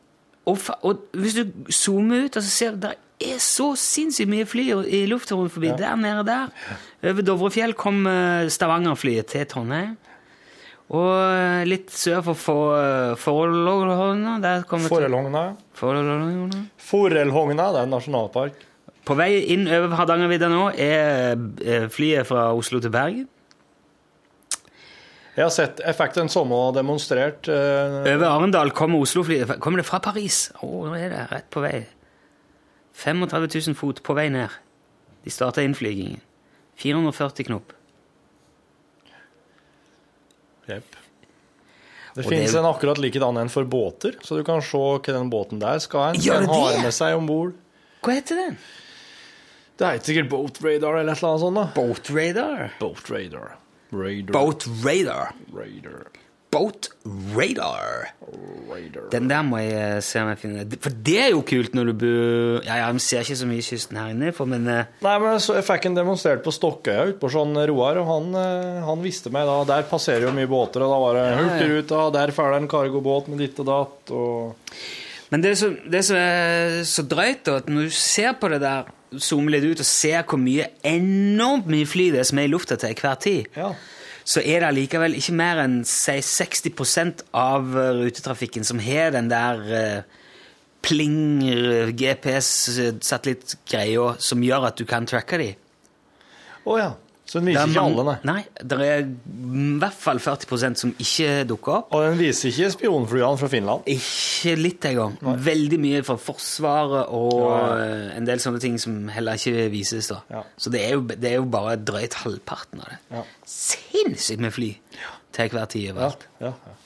[0.49, 4.47] Og, og hvis du zoomer ut, og så ser du der er så sinnssykt mye
[4.49, 5.69] fly i luftrommet forbi.
[5.77, 6.47] Der nede der.
[7.05, 9.93] Over Dovrefjell kom eh, Stavanger-flyet til Trondheim.
[10.89, 15.43] Og eh, litt sør for For- Forelhogna der kommer Forelhogna.
[15.77, 16.63] Forelhogna.
[16.81, 18.57] Forelhogna, det er en nasjonalpark.
[19.05, 23.27] På vei inn over Hardangervidda nå er eh, flyet fra Oslo til Bergen.
[25.35, 27.47] Jeg har sett, jeg fikk den samme demonstrert.
[27.49, 29.55] eh, Over Arendal kommer Oslo-flyet.
[29.63, 30.49] Kommer det fra Paris?
[30.61, 31.85] Å, nå er det rett på vei.
[33.01, 34.49] 35 000 fot på vei ned.
[35.23, 36.19] De starta innflygingen.
[36.81, 37.73] 440 knop.
[40.69, 40.97] Jepp.
[42.13, 44.99] Det Og finnes det- en akkurat likedan en for båter, så du kan se hva
[45.01, 46.21] den båten der skal hen.
[46.21, 47.53] Gjør Den har med seg om bord.
[48.03, 48.57] Hva heter den?
[49.81, 51.57] Det heter sikkert Boat Radar eller et eller annet sånt.
[51.57, 51.67] da.
[51.73, 52.59] Boat Radar.
[52.79, 53.55] Boat Radar.
[53.91, 54.33] Radar.
[54.35, 55.31] Boat Radar.
[55.57, 56.03] Radar.
[56.51, 56.89] Boat
[57.33, 58.11] Radar.
[58.69, 59.07] Radar.
[59.09, 60.77] Den der må jeg eh, se om jeg finner.
[60.83, 63.65] For det er jo kult når du bor Ja, ja, vi ser ikke så mye
[63.65, 67.07] kysten her inne, for, men eh, Nei, men så Jeg fikk en demonstrert på Stokkøya
[67.09, 70.51] ute på sånn Roar, og han, eh, han visste meg da Der passerer jo mye
[70.51, 74.75] båter, og da var det Hurtigruta, der følger en cargobåt med ditt og datt, og
[75.31, 78.59] Men det som det som er så drøyt, da, at når du ser på det
[78.61, 82.45] der, zoomer litt ut og ser hvor mye enormt mye fly det er som er
[82.47, 83.73] i lufta til hver tid, Ja.
[84.23, 89.27] så er det likevel ikke mer enn si, 60% av eh, rutetrafikken som har den
[89.31, 90.01] der uh,
[90.81, 91.41] pling
[91.99, 95.49] GPS-satellittgreia som gjør at du kan tracke de.
[96.65, 96.91] Å ja.
[97.31, 98.15] Så den viser er ikke alle, nei.
[98.27, 101.93] Nei, det er i hvert fall 40% som ikke dukker opp.
[101.95, 103.85] Og den viser ikke spionflyene fra Finland.
[103.93, 105.15] Ikke litt engang.
[105.45, 110.11] Veldig mye fra Forsvaret og Ja, eh, en del sånne ting som heller ikke vises.
[110.11, 110.19] da.
[110.33, 110.43] Ja.
[110.59, 112.99] Så det er, jo, det er jo bare drøyt halvparten av det.
[113.15, 113.23] Ja.
[113.47, 114.69] Sinnssykt med fly
[115.31, 116.27] til hver tid overalt.
[116.43, 116.77] ja, ja.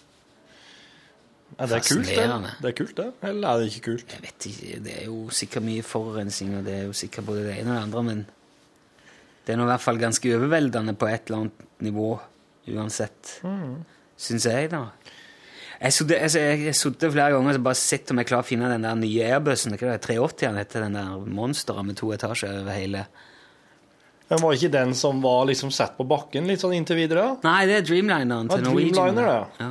[1.58, 2.56] Er det kult, det?
[2.62, 3.12] Det er kult, det?
[3.24, 4.12] Eller er det ikke kult?
[4.12, 7.46] Jeg vet ikke, Det er jo sikkert mye forurensning, og det er jo sikkert både
[7.48, 8.26] det ene og det andre, men
[9.46, 12.10] det er nå i hvert fall ganske overveldende på et eller annet nivå,
[12.74, 13.36] uansett.
[13.46, 13.84] Mm.
[14.18, 14.84] Syns jeg, da.
[15.76, 18.96] Jeg har sudde flere ganger og bare sett om jeg klarer å finne den der
[18.98, 19.76] nye Airbusen.
[19.76, 23.02] Hva er det, 380-en heter, den der monsteren med to etasjer over hele
[24.32, 27.26] Men var ikke den som var liksom sett på bakken litt sånn inntil videre?
[27.44, 28.96] Nei, det er Dreamlineren til Ja, Norwegian.
[28.96, 29.28] Dreamliner,
[29.60, 29.68] ja.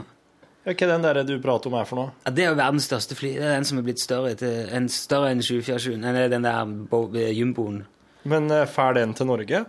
[0.64, 2.12] Ja, Hva er den der du prater om her for noe?
[2.24, 3.32] Ja, Det er jo verdens største fly.
[3.40, 5.96] Det er den som er blitt større, til, en større enn 747.
[6.04, 7.82] Nei, den der bo- jumboen.
[8.30, 9.64] Men eh, fær den til Norge?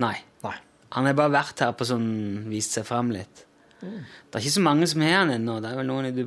[0.00, 0.16] Nei.
[0.44, 0.56] Nei.
[0.96, 2.08] Han har bare vært her på sånn
[2.50, 3.44] Vist seg fram litt.
[3.80, 5.54] Det er ikke så mange som har han ennå.
[5.64, 6.24] Det er vel noen i,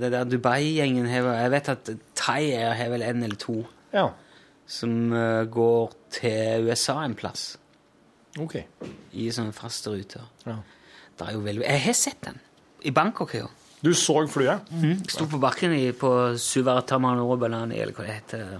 [0.00, 3.58] det der Dubai-gjengen Jeg vet at Thaier har vel en eller to
[3.92, 4.06] Ja,
[4.68, 7.56] som eh, går til USA en plass.
[8.40, 8.56] ok.
[9.16, 10.24] I sånne faste ruter.
[10.46, 10.58] Ja.
[11.18, 12.36] Det er jo veldig Jeg har sett den.
[12.84, 13.48] I Bangkok, jo.
[13.82, 14.68] Du så flyet,
[15.08, 18.58] Sto på bakken i, på Suvartamanorobalani, eller hva det heter.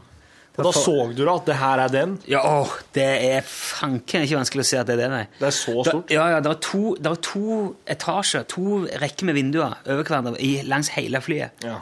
[0.59, 2.15] Og da så du da at det her er den?
[2.29, 5.23] Ja, åh, det er fanken ikke vanskelig å se at det er det, nei.
[5.39, 6.11] Det er så Da, stort?
[6.15, 7.59] ja, ja, det er, to, det er to
[7.95, 11.65] etasjer, to rekker med vinduer over hverandre i, langs hele flyet.
[11.65, 11.79] Ja.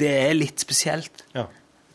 [0.00, 1.24] Det er litt spesielt.
[1.36, 1.46] ja.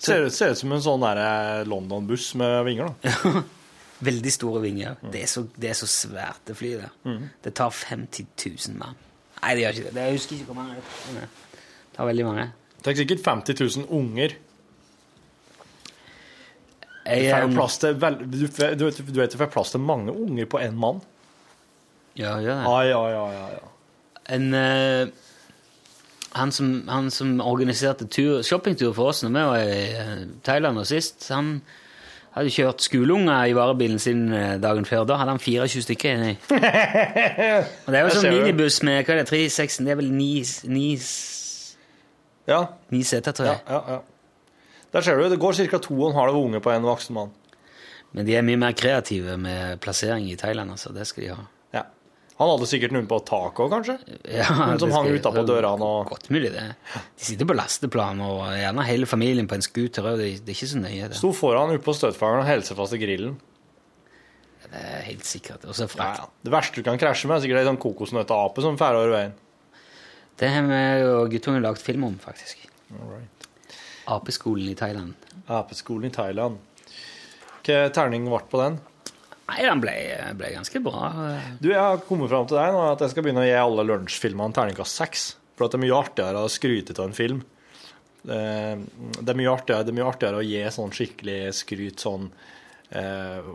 [0.01, 3.43] Ser, ut- som en sånn eh, London-buss med vinger, da.
[4.09, 4.95] Veldig store vinger.
[5.13, 7.19] Det, er så, det er så svært, det flyet der.
[7.45, 8.95] Det tar 50 000 mann.
[9.43, 9.93] Nei, det gjør ikke det.
[9.99, 10.05] det.
[10.07, 11.27] Jeg husker ikke hvor mange det er.
[11.27, 12.47] Det tar veldig mange.
[12.81, 14.33] Det er sikkert 50 000 unger.
[17.05, 18.85] Jeg, får til du, vet- du,
[19.19, 21.01] vet, du får plass til mange unger på én mann?
[22.15, 22.59] ja, ja.
[22.59, 22.63] det.
[22.67, 23.67] Ja, ja, ja, ja, ja.
[24.35, 25.07] En, uh,
[26.31, 30.79] han, som, han som organiserte tur, shoppingtur for oss når vi var i eh, Thailand
[30.79, 31.57] og sist, han
[32.31, 35.03] hadde kjørt skoleunger i varebilen sin eh, dagen før.
[35.09, 36.37] Da hadde han 24 stykker inni.
[37.85, 40.13] Og det er jo sånn minibuss med hva er det, 3, 6, det er vel
[40.15, 40.31] ni,
[40.71, 40.87] ni,
[42.47, 42.61] Ja,
[42.95, 43.99] ni seter, tror ja, ja, ja.
[44.91, 45.79] Der ser du, det går ca.
[45.79, 47.31] to og en halv unge på en voksen mann.
[48.11, 50.91] Men de er mye mer kreative med plassering i Thailand, altså.
[50.91, 51.45] Det skal de ha.
[51.77, 51.83] Ja.
[52.41, 53.95] Han hadde sikkert noen på taket òg, kanskje?
[54.41, 56.65] Ja, Noen som hang utapå dørene og Godt mulig, det.
[56.97, 60.09] De sitter på lasteplan, og gjerne hele familien på en scooter.
[60.11, 61.19] og Det, det er ikke så nøye, det.
[61.21, 63.37] Sto foran oppe på støtfangeren og hilste fast i grillen.
[64.71, 65.63] Det er helt sikkert.
[65.67, 66.19] Og så Ja, frakt.
[66.25, 66.27] ja.
[66.47, 69.33] Det verste du kan krasje med, er sikkert ei sånn kokosnøtteape som færer over veien.
[70.41, 72.67] Det har vi og guttungen lagd film om, faktisk.
[74.11, 75.13] Apeskolen i Thailand.
[75.51, 76.59] Apeskolen i Thailand.
[77.65, 78.79] Hva terning ble på den?
[79.51, 79.93] Nei, den ble,
[80.39, 81.09] ble ganske bra.
[81.59, 83.83] Du, Jeg har kommet fram til deg nå at jeg skal begynne å gi alle
[83.89, 85.25] lunsjfilmene terningkast seks.
[85.57, 87.41] For at det er mye artigere å skryte av en film.
[88.21, 88.37] Det,
[89.19, 92.27] det, er mye artigere, det er mye artigere å gi sånn skikkelig skryt sånn
[92.93, 93.49] eh,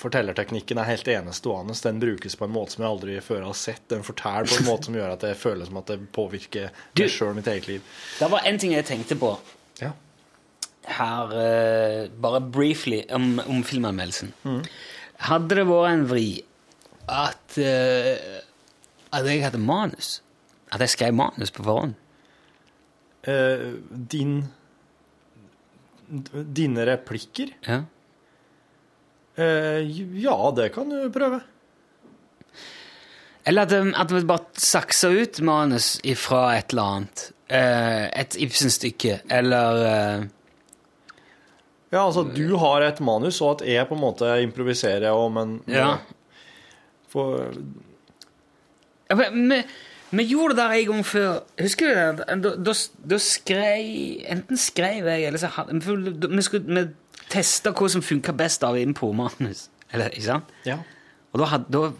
[0.00, 1.76] Fortellerteknikken er helt enestående.
[1.86, 3.84] Den brukes på en måte som jeg aldri før har sett.
[3.92, 7.04] Den forteller på en måte som gjør at det føler som at det påvirker Du-
[7.04, 7.90] meg sjøl, mitt eget liv.
[8.18, 9.36] Det var en ting jeg tenkte på.
[10.84, 14.32] Her, uh, bare briefly, om, om filmanmeldelsen.
[15.28, 16.26] Hadde det vært en vri
[17.06, 18.40] at, uh,
[19.12, 20.16] at jeg hadde manus?
[20.72, 21.94] At jeg skrev manus på forhånd?
[23.28, 24.42] Uh, din
[26.32, 27.54] Dine replikker?
[27.64, 27.78] Ja.
[29.32, 31.38] Ja, det kan du prøve.
[33.48, 37.22] Eller at, at vi bare saksa ut manus ifra et eller annet.
[37.48, 40.28] Et Ibsen-stykke, eller
[41.92, 45.54] Ja, altså du har et manus, og at jeg på en måte improviserer om en
[45.68, 45.98] Ja.
[47.12, 47.52] For,
[49.10, 49.58] Ja, vi,
[50.10, 51.42] vi gjorde det der en gang før.
[51.60, 52.26] Husker du det?
[52.44, 52.74] Da, da,
[53.12, 55.76] da skrev Enten skrev jeg, eller så hadde
[56.32, 56.86] Vi, skulle vi
[57.32, 59.68] testa hva som funka best av impro-manus.
[59.92, 60.56] Eller, ikke sant?
[60.68, 60.78] ja.
[61.32, 61.92] Og da hadde, da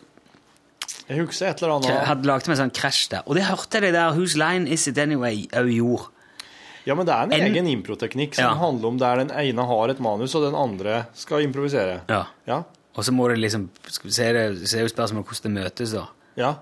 [1.08, 3.22] Jeg husker et eller annet hadde laget meg sånn krasj der.
[3.26, 6.08] Og det hørte jeg det der Whose Line Is It Anyway Au gjorde.
[6.86, 8.54] Ja, men det er en, En- egen improteknikk som Ja.
[8.58, 12.00] handler om der den ene har et manus, og den andre skal improvisere.
[12.08, 12.24] Ja.
[12.46, 12.62] Ja.
[12.96, 16.06] Og så må det liksom Så se det, er jo spørsmålet hvordan det møtes, da.
[16.36, 16.54] ja.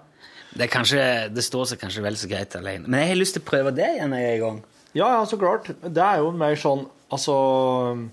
[0.53, 1.03] Det, er kanskje,
[1.33, 2.89] det står seg kanskje vel så greit alene.
[2.89, 4.63] Men jeg har lyst til å prøve det igjen en gang.
[4.93, 5.69] Ja, ja, så klart.
[5.81, 8.09] Det er jo mer sånn Altså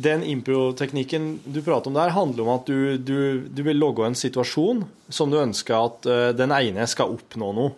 [0.00, 4.14] Den improteknikken du prater om der, handler om at du, du, du vil logge en
[4.16, 7.72] situasjon som du ønsker at eh, den ene skal oppnå noe.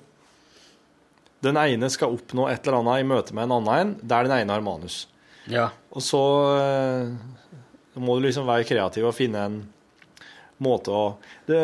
[1.43, 4.37] Den ene skal oppnå et eller annet i møte med en annen en, der den
[4.37, 5.07] ene har manus.
[5.51, 5.71] Ja.
[5.91, 6.23] Og så
[6.57, 7.09] eh,
[7.99, 9.63] må du liksom være kreativ og finne en
[10.63, 11.05] måte å
[11.49, 11.59] det,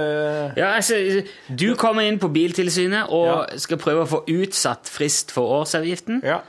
[0.58, 0.98] Ja, altså,
[1.46, 6.22] du kommer inn på Biltilsynet og skal prøve å få utsatt frist for årsavgiften.
[6.26, 6.40] Ja.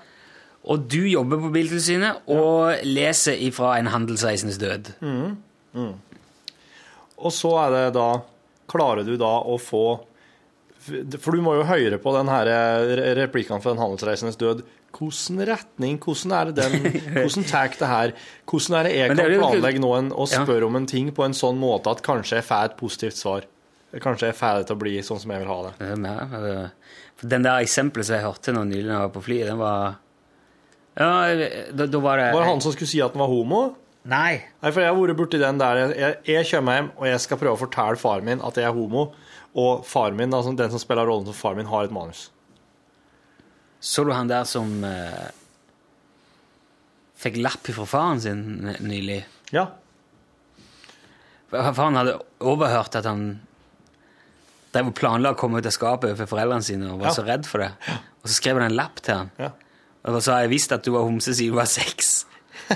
[0.69, 4.91] Og du jobber på Biltilsynet og leser ifra en handelsreisendes død.
[7.19, 8.09] Og så er det da
[8.69, 9.79] Klarer du da å få
[11.19, 14.63] For du må jo høre på den her re- replikkene fra den handelsreisendes død.
[14.95, 18.13] Hvordan retning, hvordan er det den Hvordan tar det her?
[18.49, 20.43] Hvordan er det jeg Men kan det planlegge nå en, og Ja.
[20.43, 23.45] spørre om en ting på en sånn måte at kanskje jeg får et positivt svar?
[24.01, 25.71] Kanskje jeg får det til å bli sånn som jeg vil ha det.
[25.81, 29.23] Det mer, øh, for Den der eksempelet som jeg hørte nå nylig jeg var på
[29.25, 29.95] flyet, den var
[30.99, 31.11] Ja,
[31.71, 33.61] da, da var det Var det han som skulle si at han var homo?
[34.09, 34.39] Nei.
[34.63, 37.37] Nei, for jeg har vært borti den der jeg, jeg kommer hjem, og jeg skal
[37.41, 39.09] prøve å fortelle faren min at jeg er homo,
[39.57, 42.27] og faren min, altså den som spiller rollen som faren min, har et manus.
[43.81, 45.29] Så du han der som eh,
[47.19, 48.41] fikk lapp fra faren sin
[48.83, 49.21] nylig?
[49.55, 49.67] Ja.
[51.51, 53.39] Han hadde overhørt at han
[54.69, 57.15] drev og planla å komme ut av skapet for foreldrene sine og var Ja.
[57.17, 57.71] så redd for det.
[58.21, 59.31] Og så skrev han en lapp til han.
[59.39, 59.49] Ja.
[60.05, 62.25] Og så sa jeg visst at du var homse siden du var seks.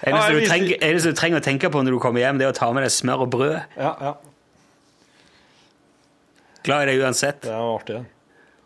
[0.00, 2.46] Eneste jeg du, trenger, eneste du trenger å tenke på når du kommer hjem, det
[2.46, 3.56] er å ta med deg smør og brød.
[3.76, 4.12] Ja, ja.
[6.66, 7.42] Glad i deg uansett.
[7.42, 8.00] Det var artig.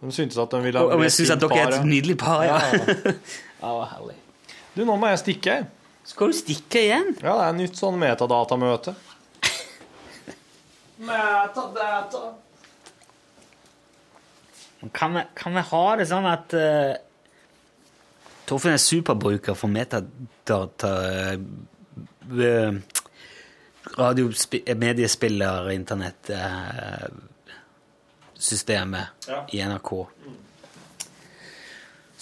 [0.04, 2.42] De syntes at de ville ha og bli syns at dere er et nydelig par,
[2.44, 2.58] ja.
[2.60, 3.14] Ja, ja.
[3.62, 4.16] ja, herlig.
[4.74, 5.58] Du, nå må jeg stikke.
[6.04, 7.14] Skal du stikke igjen?
[7.22, 8.92] Ja, det er nytt sånn metadatamøte.
[11.08, 12.24] Metadata.
[14.92, 16.92] Kan vi, kan vi ha det sånn at uh,
[18.44, 20.90] Torfinn er superbruker for metadata
[22.28, 22.74] uh,
[23.94, 27.08] Radiomediespiller, internett uh,
[28.44, 29.42] systemet Ja.
[29.56, 29.92] i NRK.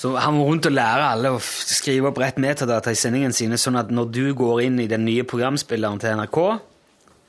[0.03, 3.59] Så han må rundt og lære alle å skrive opp rett metadata i sendingen sine,
[3.61, 6.39] sånn at når du går inn i den nye programspilleren til NRK,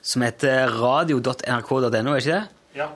[0.01, 2.47] som heter radio.nrk.no, er ikke det?
[2.75, 2.87] Ja.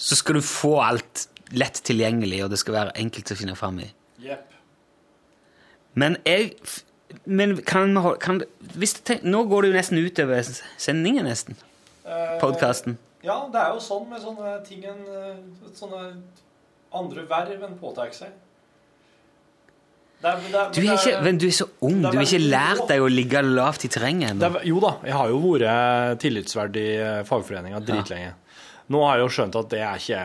[0.00, 3.78] så skal du få alt lett tilgjengelig, og det skal være enkelt å finne fram
[3.84, 3.90] i.
[4.24, 4.50] Yep.
[5.94, 6.56] Men jeg
[7.26, 8.40] Men kan kan,
[8.74, 10.42] hvis tenk, Nå går det jo nesten utover
[10.82, 11.54] sendingen, nesten.
[12.40, 12.96] Podkasten.
[13.24, 15.36] Ja, det er jo sånn med sånne ting en eh,
[15.74, 16.00] Sånne
[16.94, 18.34] andre verv en påtar seg.
[20.24, 21.98] Det er, det er, Du er, ikke, men du er så ung.
[21.98, 24.52] er Du har ikke lært deg å ligge lavt i terrenget ennå.
[24.60, 28.36] er, jo da, jeg har jo vært tillitsverd i eh, fagforeninga dritlenge.
[28.94, 30.22] Nå har jeg jo skjønt at det er ikke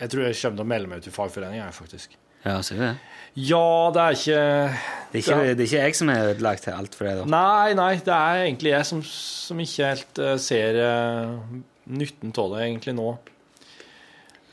[0.00, 2.16] Jeg tror jeg kommer til å melde meg ut i fagforeninga, faktisk.
[2.44, 2.94] Ja, ser du det?
[3.40, 4.40] Ja, det er ikke
[5.10, 7.28] Det er ikke, det er ikke jeg som har ødelagt alt for deg, da.
[7.34, 12.54] Nei, nei, det er egentlig jeg som, som ikke helt uh, ser eh, nytten av
[12.54, 13.10] det egentlig nå.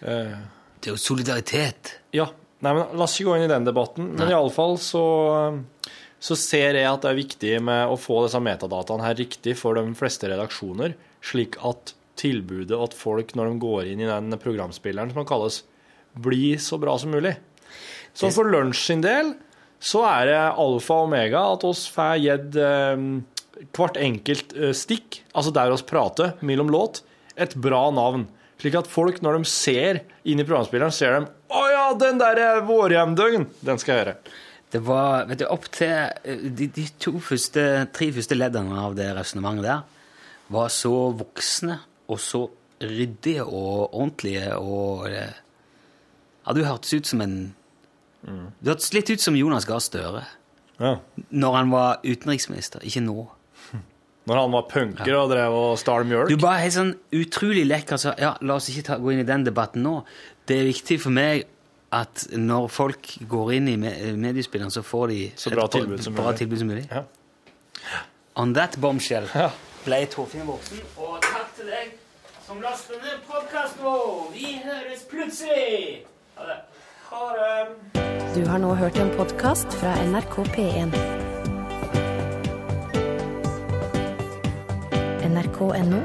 [0.02, 0.38] Eh,
[0.82, 1.98] Det er jo solidaritet.
[2.16, 2.30] ja.
[2.62, 4.12] Nei, men La oss ikke gå inn i den debatten.
[4.14, 5.00] Men iallfall så,
[6.22, 9.74] så ser jeg at det er viktig med å få disse metadataene her riktig for
[9.80, 10.94] de fleste redaksjoner,
[11.26, 15.64] slik at tilbudet at folk, når de går inn i den programspilleren som kalles,
[16.14, 17.34] blir så bra som mulig.
[18.14, 19.34] Så for lunsj sin del
[19.82, 23.06] så er det alfa og omega at oss får gitt eh,
[23.74, 27.02] hvert enkelt eh, stikk, altså der oss prater mellom låt,
[27.38, 28.28] et bra navn.
[28.62, 32.38] Slik at folk, når de ser inn i programspilleren, ser dem Å ja, den der
[32.38, 33.48] er vårhjemdøgn!
[33.66, 34.16] Den skal jeg gjøre.
[34.72, 38.94] Det var vet du, opp til eh, de, de to første, tre første leddene av
[38.96, 39.82] det resonnementet der
[40.52, 41.80] var så voksne
[42.12, 42.44] og så
[42.82, 45.34] ryddige og ordentlige og eh,
[46.46, 47.36] Ja, du hørtes ut som en
[48.24, 50.24] Du hørtes litt ut som Jonas Gahr Støre
[50.82, 50.96] Ja.
[51.30, 53.28] når han var utenriksminister, ikke nå.
[54.30, 56.30] Når han var punker og drev og stjal mjølk.
[56.30, 57.98] Du bare helt sånn utrolig lekker.
[57.98, 59.96] Så, ja, la oss ikke ta, gå inn i den debatten nå.
[60.46, 61.48] Det er viktig for meg
[61.92, 66.04] at når folk går inn i me mediespilleren, så får de Så bra et tilbud
[66.06, 66.38] som bra mulig.
[66.44, 66.86] tilbud som mulig.
[66.92, 67.02] Ja.
[68.36, 69.50] On that bombshell Ja.
[69.86, 70.80] ble Torfinn voksen.
[70.98, 71.98] Og takk til deg
[72.46, 74.32] som laster ned podkasten vår.
[74.38, 76.06] Vi høres plutselig!
[76.38, 76.60] Ha det.
[77.10, 78.36] Ha det.
[78.36, 81.41] Du har nå hørt en podkast fra NRK P1.
[85.32, 86.04] nrk.no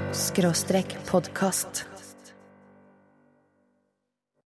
[1.11, 1.96] podkast.